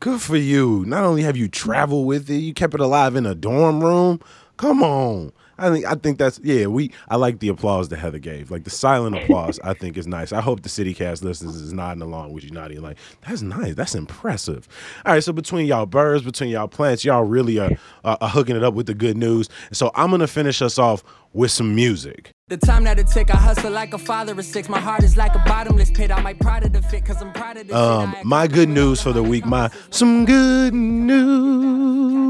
Good 0.00 0.20
for 0.20 0.36
you. 0.36 0.84
Not 0.86 1.04
only 1.04 1.22
have 1.22 1.36
you 1.36 1.48
traveled 1.48 2.06
with 2.06 2.28
it, 2.30 2.38
you 2.38 2.54
kept 2.54 2.74
it 2.74 2.80
alive 2.80 3.14
in 3.14 3.24
a 3.24 3.34
dorm 3.34 3.84
room. 3.84 4.20
Come 4.56 4.82
on. 4.82 5.32
I 5.58 5.70
think 5.70 5.86
I 5.86 5.94
think 5.94 6.18
that's 6.18 6.40
yeah. 6.42 6.66
We 6.66 6.92
I 7.08 7.16
like 7.16 7.38
the 7.38 7.48
applause 7.48 7.88
that 7.88 7.96
Heather 7.98 8.18
gave. 8.18 8.50
Like 8.50 8.64
the 8.64 8.70
silent 8.70 9.16
applause, 9.22 9.58
I 9.64 9.74
think 9.74 9.96
is 9.96 10.06
nice. 10.06 10.32
I 10.32 10.40
hope 10.40 10.62
the 10.62 10.68
CityCast 10.68 11.22
listeners 11.22 11.56
is 11.56 11.72
nodding 11.72 12.02
along 12.02 12.32
with 12.32 12.44
you, 12.44 12.50
nodding 12.50 12.82
like 12.82 12.98
that's 13.26 13.42
nice. 13.42 13.74
That's 13.74 13.94
impressive. 13.94 14.68
All 15.04 15.14
right, 15.14 15.24
so 15.24 15.32
between 15.32 15.66
y'all 15.66 15.86
birds, 15.86 16.24
between 16.24 16.50
y'all 16.50 16.68
plants, 16.68 17.04
y'all 17.04 17.24
really 17.24 17.58
are, 17.58 17.70
are, 18.04 18.18
are 18.20 18.28
hooking 18.28 18.56
it 18.56 18.64
up 18.64 18.74
with 18.74 18.86
the 18.86 18.94
good 18.94 19.16
news. 19.16 19.48
So 19.72 19.90
I'm 19.94 20.10
gonna 20.10 20.26
finish 20.26 20.60
us 20.60 20.78
off 20.78 21.02
with 21.32 21.50
some 21.50 21.74
music. 21.74 22.30
The 22.48 22.56
time 22.56 22.84
that 22.84 22.98
it 22.98 23.08
took, 23.08 23.34
I 23.34 23.36
hustle 23.36 23.72
like 23.72 23.92
a 23.92 23.98
father 23.98 24.32
of 24.32 24.44
six. 24.44 24.68
My 24.68 24.78
heart 24.78 25.02
is 25.02 25.16
like 25.16 25.34
a 25.34 25.42
bottomless 25.46 25.90
pit. 25.90 26.10
I 26.10 26.20
might 26.20 26.38
pride 26.38 26.64
of 26.64 26.72
the 26.72 26.80
fit, 26.82 27.04
cause 27.04 27.20
I'm 27.20 27.32
proud 27.32 27.56
of 27.56 27.66
the 27.66 27.76
Um, 27.76 28.14
my 28.24 28.46
good 28.46 28.68
news 28.68 29.02
for 29.02 29.12
the 29.12 29.22
week, 29.22 29.44
my 29.44 29.70
some 29.90 30.24
good 30.24 30.72
news 30.74 32.26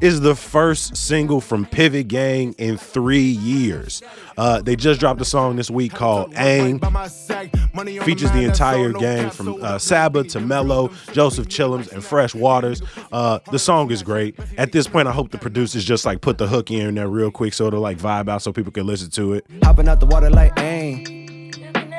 is 0.00 0.20
the 0.20 0.34
first 0.34 0.96
single 0.96 1.40
from 1.40 1.66
Pivot 1.66 2.08
Gang 2.08 2.54
in 2.58 2.76
three 2.76 3.20
years. 3.20 4.02
Uh, 4.36 4.62
they 4.62 4.76
just 4.76 5.00
dropped 5.00 5.20
a 5.20 5.24
song 5.24 5.56
this 5.56 5.70
week 5.70 5.92
called 5.92 6.32
Aang. 6.34 6.78
Features 8.04 8.30
the 8.32 8.44
entire 8.44 8.92
gang 8.92 9.30
from 9.30 9.62
uh, 9.62 9.78
Saba 9.78 10.24
to 10.24 10.40
Mello, 10.40 10.90
Joseph 11.12 11.48
Chilliams, 11.48 11.90
and 11.92 12.04
Fresh 12.04 12.34
Waters. 12.34 12.82
Uh, 13.12 13.38
the 13.50 13.58
song 13.58 13.90
is 13.90 14.02
great. 14.02 14.38
At 14.56 14.72
this 14.72 14.86
point, 14.86 15.08
I 15.08 15.12
hope 15.12 15.30
the 15.30 15.38
producers 15.38 15.84
just 15.84 16.04
like 16.04 16.20
put 16.20 16.38
the 16.38 16.46
hook 16.46 16.70
in 16.70 16.94
there 16.94 17.08
real 17.08 17.30
quick 17.30 17.54
so 17.54 17.66
it'll 17.66 17.80
like 17.80 17.98
vibe 17.98 18.28
out 18.28 18.42
so 18.42 18.52
people 18.52 18.72
can 18.72 18.86
listen 18.86 19.10
to 19.10 19.34
it. 19.34 19.46
Hopping 19.62 19.88
out 19.88 20.00
the 20.00 20.06
water 20.06 20.30
like 20.30 20.54
Aang. 20.56 21.18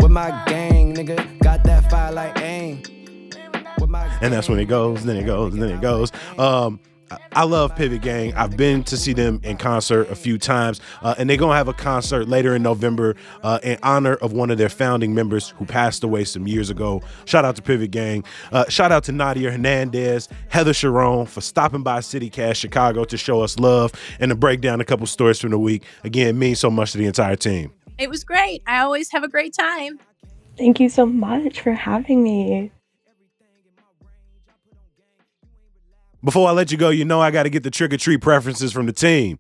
With 0.01 0.11
my 0.11 0.29
gang, 0.47 0.95
nigga. 0.95 1.39
Got 1.39 1.63
that 1.65 1.89
fire 1.89 2.11
like 2.11 2.35
Aang. 2.35 2.99
And 4.21 4.33
that's 4.33 4.49
when 4.49 4.59
it 4.59 4.65
goes, 4.65 5.05
then 5.05 5.15
it 5.15 5.25
goes, 5.25 5.53
and 5.53 5.61
then 5.61 5.71
it 5.71 5.81
goes. 5.81 6.11
Um, 6.37 6.79
I 7.33 7.43
love 7.43 7.75
Pivot 7.75 8.01
Gang. 8.01 8.33
I've 8.35 8.57
been 8.57 8.83
to 8.83 8.97
see 8.97 9.13
them 9.13 9.39
in 9.43 9.57
concert 9.57 10.09
a 10.09 10.15
few 10.15 10.37
times, 10.37 10.81
uh, 11.01 11.15
and 11.17 11.29
they're 11.29 11.37
gonna 11.37 11.55
have 11.55 11.67
a 11.67 11.73
concert 11.73 12.27
later 12.27 12.55
in 12.55 12.63
November 12.63 13.15
uh, 13.43 13.59
in 13.63 13.77
honor 13.83 14.15
of 14.15 14.33
one 14.33 14.51
of 14.51 14.57
their 14.57 14.69
founding 14.69 15.13
members 15.13 15.49
who 15.57 15.65
passed 15.65 16.03
away 16.03 16.23
some 16.23 16.47
years 16.47 16.69
ago. 16.69 17.01
Shout 17.25 17.45
out 17.45 17.55
to 17.55 17.61
Pivot 17.61 17.91
Gang. 17.91 18.23
Uh, 18.51 18.65
shout 18.69 18.91
out 18.91 19.03
to 19.05 19.11
Nadia 19.11 19.51
Hernandez, 19.51 20.29
Heather 20.49 20.73
Cherone 20.73 21.27
for 21.27 21.41
stopping 21.41 21.83
by 21.83 21.99
CityCast 21.99 22.55
Chicago 22.55 23.03
to 23.05 23.17
show 23.17 23.41
us 23.41 23.57
love 23.59 23.91
and 24.19 24.29
to 24.29 24.35
break 24.35 24.61
down 24.61 24.81
a 24.81 24.85
couple 24.85 25.05
stories 25.07 25.39
from 25.39 25.51
the 25.51 25.59
week. 25.59 25.83
Again, 26.03 26.37
means 26.37 26.59
so 26.59 26.69
much 26.69 26.91
to 26.93 26.97
the 26.97 27.05
entire 27.05 27.35
team. 27.35 27.71
It 27.97 28.09
was 28.09 28.23
great. 28.23 28.63
I 28.65 28.79
always 28.79 29.11
have 29.11 29.23
a 29.23 29.27
great 29.27 29.53
time. 29.53 29.99
Thank 30.57 30.79
you 30.79 30.89
so 30.89 31.05
much 31.05 31.61
for 31.61 31.73
having 31.73 32.23
me. 32.23 32.71
Before 36.21 36.49
I 36.49 36.51
let 36.51 36.69
you 36.69 36.77
go, 36.77 36.89
you 36.89 37.05
know 37.05 37.21
I 37.21 37.31
got 37.31 37.43
to 37.43 37.49
get 37.49 37.63
the 37.63 37.71
trick 37.71 37.93
or 37.93 37.97
treat 37.97 38.19
preferences 38.19 38.73
from 38.73 38.87
the 38.87 38.91
team. 38.91 39.39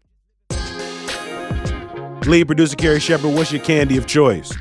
Lead 2.25 2.45
producer 2.45 2.75
Carrie 2.77 3.01
Shepard, 3.01 3.33
what's 3.33 3.51
your 3.51 3.61
candy 3.61 3.97
of 3.97 4.07
choice? 4.07 4.53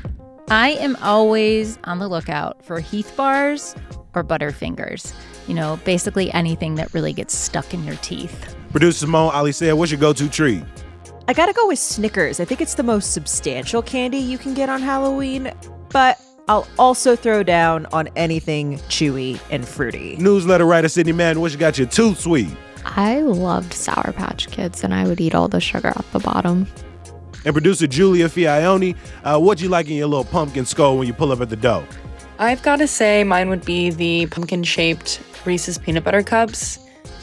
I 0.49 0.71
am 0.71 0.97
always 0.97 1.77
on 1.85 1.99
the 1.99 2.07
lookout 2.09 2.65
for 2.65 2.81
Heath 2.81 3.15
bars 3.15 3.73
or 4.13 4.23
Butterfingers. 4.23 5.13
You 5.47 5.53
know, 5.53 5.79
basically 5.85 6.29
anything 6.33 6.75
that 6.75 6.93
really 6.93 7.13
gets 7.13 7.35
stuck 7.35 7.73
in 7.73 7.85
your 7.85 7.95
teeth. 7.97 8.55
Producer 8.71 8.99
Simone 8.99 9.31
Alicea, 9.31 9.77
what's 9.77 9.91
your 9.91 10.01
go-to 10.01 10.29
treat? 10.29 10.63
I 11.27 11.33
gotta 11.33 11.53
go 11.53 11.67
with 11.67 11.79
Snickers. 11.79 12.39
I 12.39 12.45
think 12.45 12.59
it's 12.59 12.73
the 12.73 12.83
most 12.83 13.13
substantial 13.13 13.81
candy 13.81 14.17
you 14.17 14.37
can 14.37 14.53
get 14.53 14.67
on 14.67 14.81
Halloween, 14.81 15.51
but 15.89 16.19
I'll 16.49 16.67
also 16.79 17.15
throw 17.15 17.43
down 17.43 17.85
on 17.93 18.09
anything 18.15 18.79
chewy 18.89 19.39
and 19.51 19.67
fruity. 19.67 20.15
Newsletter 20.17 20.65
writer 20.65 20.89
Sydney 20.89 21.11
Madden, 21.11 21.43
what 21.43 21.51
you 21.51 21.59
got 21.59 21.77
your 21.77 21.85
too 21.85 22.15
sweet? 22.15 22.49
I 22.85 23.21
loved 23.21 23.71
Sour 23.71 24.13
Patch 24.13 24.49
Kids 24.49 24.83
and 24.83 24.91
I 24.91 25.05
would 25.05 25.21
eat 25.21 25.35
all 25.35 25.47
the 25.47 25.61
sugar 25.61 25.89
at 25.89 26.11
the 26.11 26.17
bottom. 26.17 26.65
And 27.45 27.53
producer 27.53 27.85
Julia 27.85 28.27
Fiaioni, 28.27 28.95
uh, 29.23 29.39
what 29.39 29.61
you 29.61 29.69
like 29.69 29.89
in 29.89 29.93
your 29.93 30.07
little 30.07 30.25
pumpkin 30.25 30.65
skull 30.65 30.97
when 30.97 31.05
you 31.05 31.13
pull 31.13 31.31
up 31.31 31.39
at 31.39 31.49
the 31.49 31.55
dough? 31.55 31.85
I've 32.39 32.63
got 32.63 32.77
to 32.77 32.87
say, 32.87 33.23
mine 33.23 33.49
would 33.49 33.63
be 33.63 33.91
the 33.91 34.25
pumpkin 34.25 34.63
shaped 34.63 35.21
Reese's 35.45 35.77
peanut 35.77 36.03
butter 36.03 36.23
cups. 36.23 36.79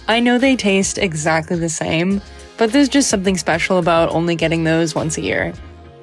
I 0.07 0.21
know 0.21 0.39
they 0.39 0.55
taste 0.55 0.99
exactly 0.99 1.59
the 1.59 1.69
same, 1.69 2.23
but 2.59 2.71
there's 2.71 2.89
just 2.89 3.11
something 3.11 3.37
special 3.37 3.79
about 3.79 4.11
only 4.11 4.37
getting 4.37 4.63
those 4.63 4.95
once 4.95 5.19
a 5.19 5.23
year. 5.23 5.53